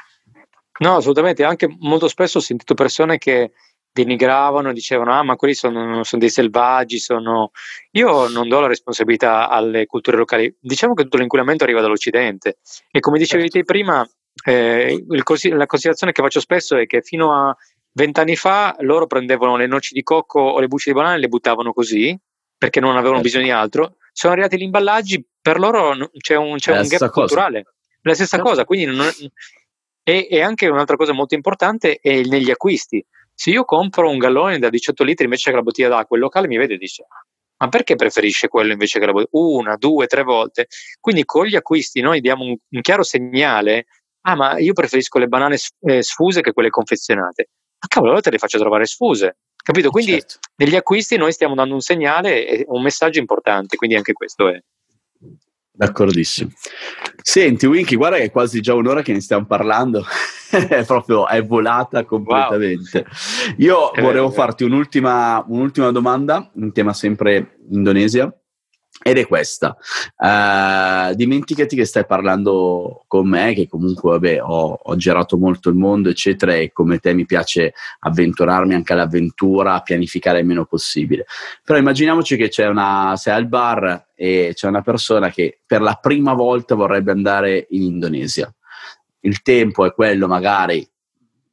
[0.79, 3.51] No, assolutamente, anche molto spesso ho sentito persone che
[3.93, 7.51] denigravano, dicevano ah ma quelli sono, sono, dei selvaggi, sono...
[7.93, 12.59] io non do la responsabilità alle culture locali, diciamo che tutto l'inquinamento arriva dall'Occidente
[12.91, 13.59] e come dicevi certo.
[13.59, 14.09] te prima
[14.45, 15.23] eh, il,
[15.57, 17.57] la considerazione che faccio spesso è che fino a
[17.93, 21.29] vent'anni fa loro prendevano le noci di cocco o le bucce di banane e le
[21.29, 22.17] buttavano così
[22.57, 23.97] perché non avevano bisogno di altro.
[24.13, 27.11] Sono arrivati gli imballaggi, per loro c'è un, c'è un gap cosa.
[27.11, 27.65] culturale.
[28.03, 28.51] La stessa certo.
[28.51, 29.09] cosa, quindi non,
[30.03, 33.05] e, e, anche un'altra cosa molto importante è negli acquisti.
[33.39, 36.49] Se io compro un gallone da 18 litri invece che la bottiglia d'acqua, il locale
[36.49, 37.07] mi vede e dice:
[37.59, 39.45] Ma perché preferisce quello invece che la bottiglia?
[39.45, 40.67] Una, due, tre volte.
[40.99, 43.87] Quindi con gli acquisti noi diamo un, un chiaro segnale
[44.23, 47.51] ah ma io preferisco le banane eh, sfuse che quelle confezionate.
[47.81, 49.37] Ma cavolo, allora te le faccio trovare sfuse.
[49.55, 49.91] Capito?
[49.91, 50.39] Quindi certo.
[50.57, 54.61] negli acquisti noi stiamo dando un segnale un messaggio importante, quindi anche questo è.
[55.79, 56.51] D'accordissimo.
[57.23, 60.05] Senti, Winky, guarda che è quasi già un'ora che ne stiamo parlando,
[60.51, 63.07] è proprio è volata completamente.
[63.07, 63.55] Wow.
[63.59, 68.29] Io eh, volevo farti un'ultima, un'ultima domanda in tema sempre Indonesia.
[69.01, 69.77] Ed è questa,
[70.17, 75.77] uh, dimenticati che stai parlando con me, che comunque vabbè, ho, ho, girato molto il
[75.77, 81.27] mondo, eccetera, e come te mi piace avventurarmi anche all'avventura, pianificare il meno possibile.
[81.63, 85.95] Però immaginiamoci che c'è una, sei al bar e c'è una persona che per la
[85.95, 88.53] prima volta vorrebbe andare in Indonesia.
[89.21, 90.87] Il tempo è quello magari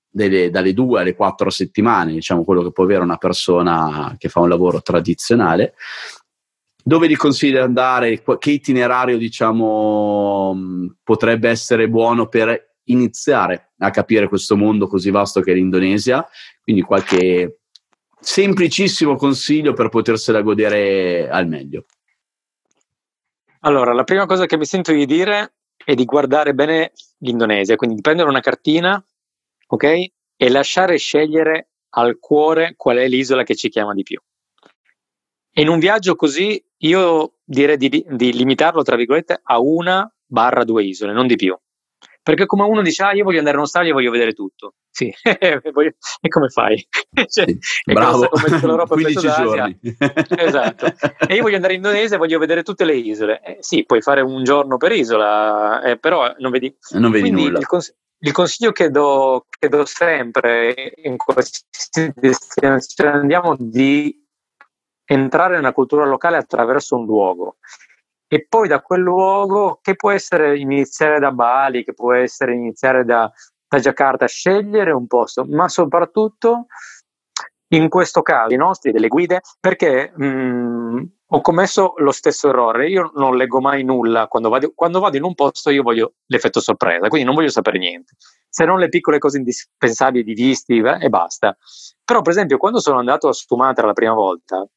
[0.09, 4.39] delle, dalle due alle quattro settimane, diciamo quello che può avere una persona che fa
[4.39, 5.75] un lavoro tradizionale
[6.87, 8.21] dove gli consigli di andare?
[8.21, 10.55] Che itinerario, diciamo,
[11.01, 16.23] potrebbe essere buono per iniziare a capire questo mondo così vasto che è l'Indonesia?
[16.61, 17.61] Quindi qualche
[18.19, 21.85] semplicissimo consiglio per potersela godere al meglio.
[23.61, 27.95] Allora, la prima cosa che mi sento di dire è di guardare bene l'Indonesia, quindi
[27.95, 29.03] di prendere una cartina,
[29.69, 29.83] ok?
[30.37, 34.21] E lasciare scegliere al cuore qual è l'isola che ci chiama di più.
[35.57, 40.83] In un viaggio così io direi di, di limitarlo, tra virgolette, a una barra due
[40.83, 41.57] isole, non di più.
[42.21, 44.73] Perché come uno dice, ah, io voglio andare in Australia, voglio vedere tutto.
[44.89, 46.87] Sì, e come fai?
[47.27, 49.79] cioè, sì, bravo, come, come 15 giorni.
[50.29, 50.87] esatto.
[51.27, 53.41] E io voglio andare in Indonesia e voglio vedere tutte le isole.
[53.43, 57.59] Eh, sì, puoi fare un giorno per isola, eh, però non vedi, non vedi nulla.
[57.59, 64.24] Il, cons- il, consiglio che do, che do sempre in qualsiasi destinazione andiamo di
[65.05, 67.57] entrare nella cultura locale attraverso un luogo
[68.27, 73.05] e poi da quel luogo che può essere iniziare da Bali, che può essere iniziare
[73.05, 73.31] da,
[73.67, 76.65] da Giacarta scegliere un posto, ma soprattutto
[77.69, 82.89] in questo caso i nostri delle guide perché mh, mm, ho commesso lo stesso errore.
[82.89, 86.59] Io non leggo mai nulla quando vado, quando vado, in un posto, io voglio l'effetto
[86.59, 88.15] sorpresa, quindi non voglio sapere niente,
[88.49, 91.55] se non le piccole cose indispensabili di visti e basta.
[92.03, 94.67] Però, per esempio, quando sono andato a Sumatra la prima volta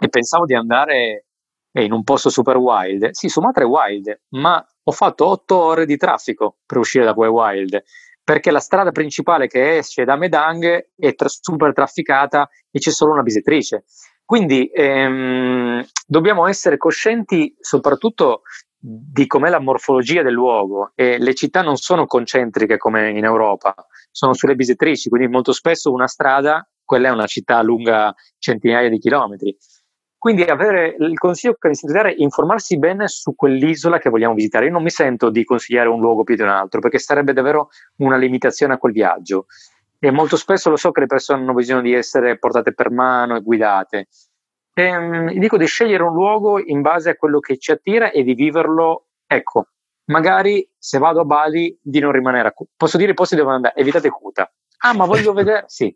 [0.00, 1.26] e pensavo di andare
[1.72, 5.96] in un posto super wild, sì, Sumatra è wild, ma ho fatto otto ore di
[5.96, 7.82] traffico per uscire da quel wild
[8.24, 13.12] perché la strada principale che esce da Medang è tra- super trafficata e c'è solo
[13.12, 13.84] una bisettrice.
[14.24, 18.42] Quindi ehm, dobbiamo essere coscienti soprattutto
[18.78, 23.74] di com'è la morfologia del luogo e le città non sono concentriche come in Europa,
[24.10, 28.98] sono sulle bisettrici, quindi molto spesso una strada, quella è una città lunga centinaia di
[28.98, 29.54] chilometri.
[30.24, 34.32] Quindi avere il consiglio che mi sento dare è informarsi bene su quell'isola che vogliamo
[34.32, 34.64] visitare.
[34.64, 37.68] Io non mi sento di consigliare un luogo più di un altro, perché sarebbe davvero
[37.96, 39.44] una limitazione a quel viaggio.
[39.98, 43.36] E molto spesso lo so che le persone hanno bisogno di essere portate per mano
[43.36, 44.06] e guidate.
[44.72, 48.22] E, um, dico di scegliere un luogo in base a quello che ci attira e
[48.22, 49.66] di viverlo, ecco,
[50.06, 52.70] magari se vado a Bali di non rimanere a Cuta.
[52.74, 54.50] Posso dire i posti dove andare, evitate Cuta.
[54.78, 55.94] Ah, ma voglio vedere, sì,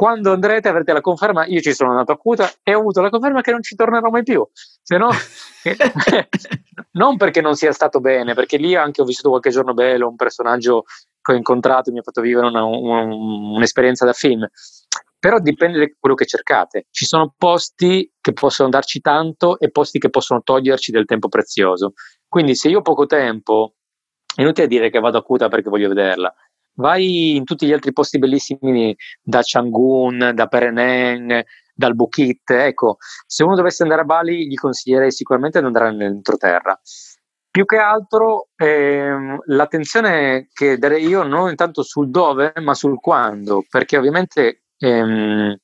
[0.00, 3.10] quando andrete avrete la conferma, io ci sono andato a Cuta e ho avuto la
[3.10, 4.42] conferma che non ci tornerò mai più,
[4.80, 5.10] se no,
[6.92, 10.16] non perché non sia stato bene, perché lì anche ho vissuto qualche giorno bello, un
[10.16, 10.84] personaggio
[11.20, 14.48] che ho incontrato mi ha fatto vivere una, una, un'esperienza da film,
[15.18, 16.86] però dipende da quello che cercate.
[16.90, 21.92] Ci sono posti che possono darci tanto e posti che possono toglierci del tempo prezioso.
[22.26, 23.74] Quindi se io ho poco tempo,
[24.34, 26.34] è inutile dire che vado a Cuta perché voglio vederla
[26.74, 31.44] vai in tutti gli altri posti bellissimi da Changun, da Pereneng,
[31.74, 32.50] dal Bukit.
[32.50, 32.96] Ecco,
[33.26, 36.78] se uno dovesse andare a Bali, gli consiglierei sicuramente di andare nell'entroterra.
[37.50, 43.64] Più che altro ehm, l'attenzione che darei io non tanto sul dove, ma sul quando,
[43.68, 45.56] perché ovviamente ehm,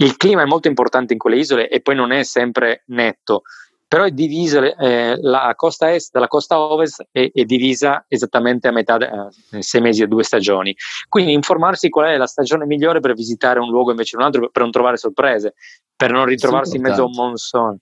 [0.00, 3.42] il clima è molto importante in quelle isole e poi non è sempre netto
[3.88, 8.70] però è divisa eh, la costa est dalla costa ovest è, è divisa esattamente a
[8.70, 10.76] metà, eh, sei mesi e due stagioni.
[11.08, 14.50] Quindi informarsi qual è la stagione migliore per visitare un luogo invece di un altro,
[14.50, 15.54] per non trovare sorprese,
[15.96, 17.78] per non ritrovarsi in mezzo a un monsoon.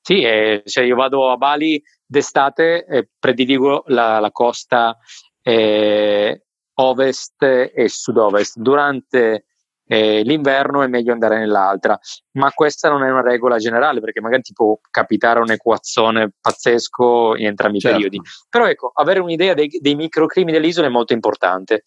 [0.00, 4.96] Sì, eh, cioè io vado a Bali d'estate e prediligo la, la costa
[5.42, 6.42] eh,
[6.74, 8.58] ovest e sud-ovest.
[8.58, 9.44] Durante
[9.86, 11.98] eh, l'inverno è meglio andare nell'altra,
[12.32, 17.36] ma questa non è una regola generale perché magari ti può capitare un equazzone pazzesco
[17.36, 17.96] in entrambi certo.
[17.96, 18.20] i periodi.
[18.48, 21.82] Però ecco, avere un'idea dei, dei microclimi dell'isola è molto importante.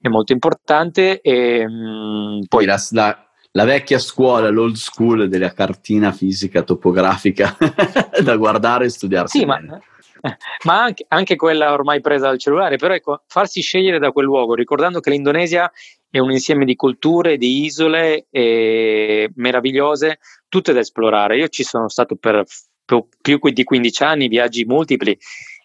[0.00, 5.52] È molto importante e mh, mm, poi la, la, la, vecchia scuola, l'old school della
[5.52, 7.54] cartina fisica topografica
[8.22, 9.38] da guardare e studiarsi.
[9.40, 9.66] Sì, bene.
[9.66, 9.80] ma
[10.64, 14.54] ma anche, anche, quella ormai presa dal cellulare, però ecco, farsi scegliere da quel luogo,
[14.54, 15.70] ricordando che l'Indonesia
[16.10, 21.36] è un insieme di culture, di isole eh, meravigliose, tutte da esplorare.
[21.36, 22.44] Io ci sono stato per
[22.84, 25.16] più di 15 anni, viaggi multipli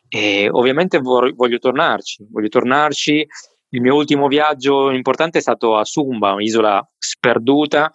[0.07, 3.27] e ovviamente voglio tornarci, voglio tornarci.
[3.69, 7.91] Il mio ultimo viaggio importante è stato a Sumba, un'isola sperduta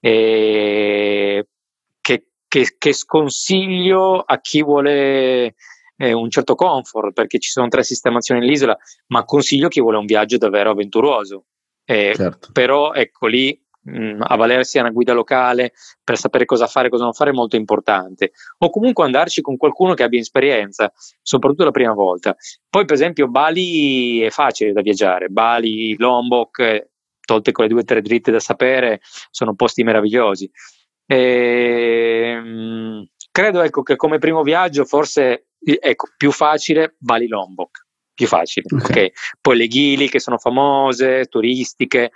[0.00, 1.46] eh,
[2.00, 5.54] che, che, che sconsiglio a chi vuole
[5.96, 8.76] eh, un certo comfort perché ci sono tre sistemazioni nell'isola,
[9.06, 11.44] ma consiglio chi vuole un viaggio davvero avventuroso.
[11.84, 12.50] Eh, certo.
[12.52, 15.72] Però ecco lì mh, avvalersi a una guida locale
[16.02, 18.32] per sapere cosa fare e cosa non fare è molto importante.
[18.58, 22.36] O comunque andarci con qualcuno che abbia esperienza, soprattutto la prima volta.
[22.68, 26.90] Poi, per esempio, Bali è facile da viaggiare, Bali, Lombok, eh,
[27.24, 30.50] tolte quelle due o tre dritte da sapere, sono posti meravigliosi.
[31.06, 38.26] E, mh, credo ecco, che come primo viaggio forse ecco, più facile Bali Lombok, più
[38.26, 38.66] facile.
[38.70, 38.90] Okay.
[38.90, 39.12] okay.
[39.40, 42.10] Poi le ghili che sono famose, turistiche.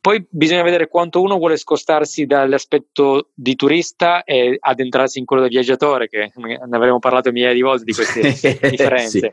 [0.00, 5.48] Poi bisogna vedere quanto uno vuole scostarsi dall'aspetto di turista e addentrarsi in quello da
[5.48, 8.20] viaggiatore, che ne avremo parlato migliaia di volte di queste
[8.70, 9.18] differenze.
[9.18, 9.32] sì.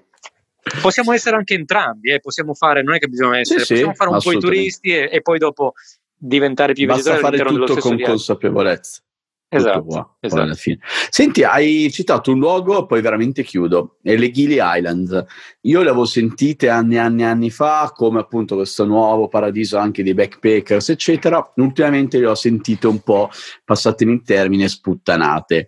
[0.81, 2.19] Possiamo essere anche entrambi, eh?
[2.19, 4.89] possiamo fare, non è che bisogna essere, sì, possiamo sì, fare un po' i turisti
[4.89, 5.73] e, e, poi dopo
[6.17, 9.01] diventare più Basta viaggiatori fare tutto con consapevolezza.
[9.57, 10.41] Esatto, qua, esatto.
[10.41, 10.79] alla fine.
[11.09, 15.25] Senti, hai citato un luogo, poi veramente chiudo, è le Gili Islands.
[15.61, 19.77] Io le avevo sentite anni e anni e anni fa come appunto questo nuovo paradiso
[19.77, 21.51] anche dei backpackers, eccetera.
[21.55, 23.29] Ultimamente le ho sentite un po',
[23.63, 25.67] passatemi in termini, sputtanate.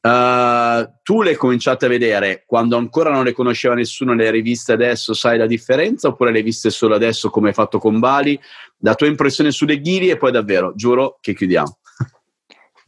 [0.00, 4.72] Uh, tu le hai cominciate a vedere quando ancora non le conosceva nessuno, le riviste
[4.72, 8.38] adesso, sai la differenza, oppure le hai viste solo adesso come hai fatto con Bali?
[8.78, 11.78] La tua impressione sulle Gili e poi davvero, giuro che chiudiamo.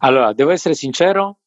[0.01, 1.39] Allora, devo essere sincero,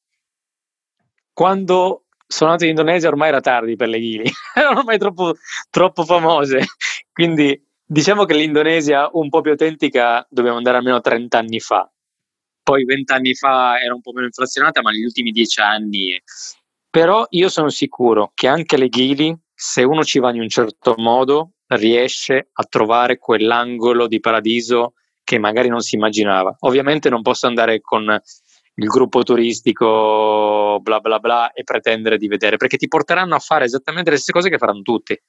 [1.31, 5.35] quando sono andato in Indonesia ormai era tardi per le ghili, erano ormai troppo,
[5.69, 6.65] troppo famose,
[7.11, 11.87] quindi Diciamo che l'Indonesia un po' più autentica dobbiamo andare almeno 30 anni fa.
[12.63, 16.19] Poi 20 anni fa era un po' meno inflazionata, ma negli ultimi 10 anni.
[16.89, 20.95] Però io sono sicuro che anche le ghili, se uno ci va in un certo
[20.97, 24.93] modo, riesce a trovare quell'angolo di paradiso
[25.23, 26.55] che magari non si immaginava.
[26.61, 28.19] Ovviamente non posso andare con
[28.75, 33.65] il gruppo turistico bla bla bla e pretendere di vedere, perché ti porteranno a fare
[33.65, 35.19] esattamente le stesse cose che faranno tutti.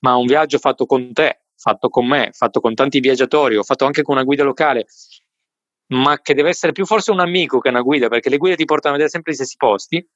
[0.00, 3.84] Ma un viaggio fatto con te, fatto con me, fatto con tanti viaggiatori, ho fatto
[3.84, 4.86] anche con una guida locale,
[5.88, 8.64] ma che deve essere più forse un amico che una guida, perché le guide ti
[8.64, 10.06] portano a vedere sempre gli stessi posti,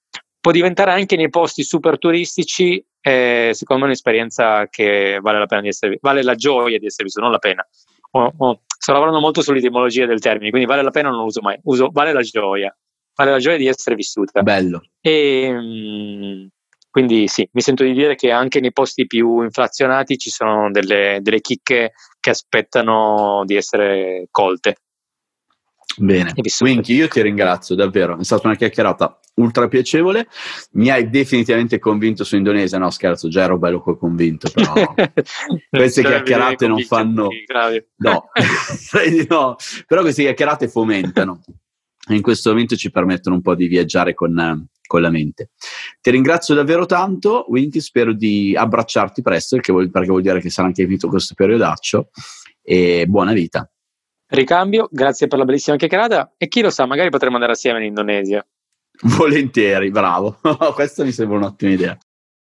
[0.40, 5.62] può diventare anche nei posti super turistici, eh, secondo me un'esperienza che vale la pena
[5.62, 7.66] di essere, vale la gioia di essere vissuta, non la pena.
[8.16, 11.40] Oh, oh, sto lavorando molto sull'etimologia del termine, quindi vale la pena non lo uso
[11.40, 12.74] mai, uso vale la gioia,
[13.16, 14.42] vale la gioia di essere vissuta.
[14.42, 14.82] Bello.
[15.00, 16.46] E, mh, mm,
[16.90, 21.18] quindi sì, mi sento di dire che anche nei posti più inflazionati ci sono delle,
[21.22, 24.76] delle chicche che aspettano di essere colte.
[25.96, 30.28] Bene, Winky, io ti ringrazio davvero, è stata una chiacchierata ultra piacevole.
[30.72, 32.78] Mi hai definitivamente convinto su Indonesia.
[32.78, 34.72] No, scherzo, già ero bello convinto, però
[35.70, 37.28] queste cioè, chiacchierate non fanno.
[37.96, 38.28] No,
[39.28, 39.56] no,
[39.86, 41.40] però queste chiacchierate fomentano.
[42.08, 45.50] In questo momento ci permettono un po' di viaggiare con, con la mente.
[46.02, 47.80] Ti ringrazio davvero tanto, Winky.
[47.80, 52.10] Spero di abbracciarti presto, perché vuol, perché vuol dire che sarà anche finito questo periodaccio.
[52.62, 53.68] E buona vita.
[54.26, 56.34] Ricambio, grazie per la bellissima chiacchierata.
[56.36, 58.46] E chi lo sa, magari potremo andare assieme in Indonesia.
[59.02, 60.38] Volentieri, bravo.
[60.74, 61.98] Questa mi sembra un'ottima idea.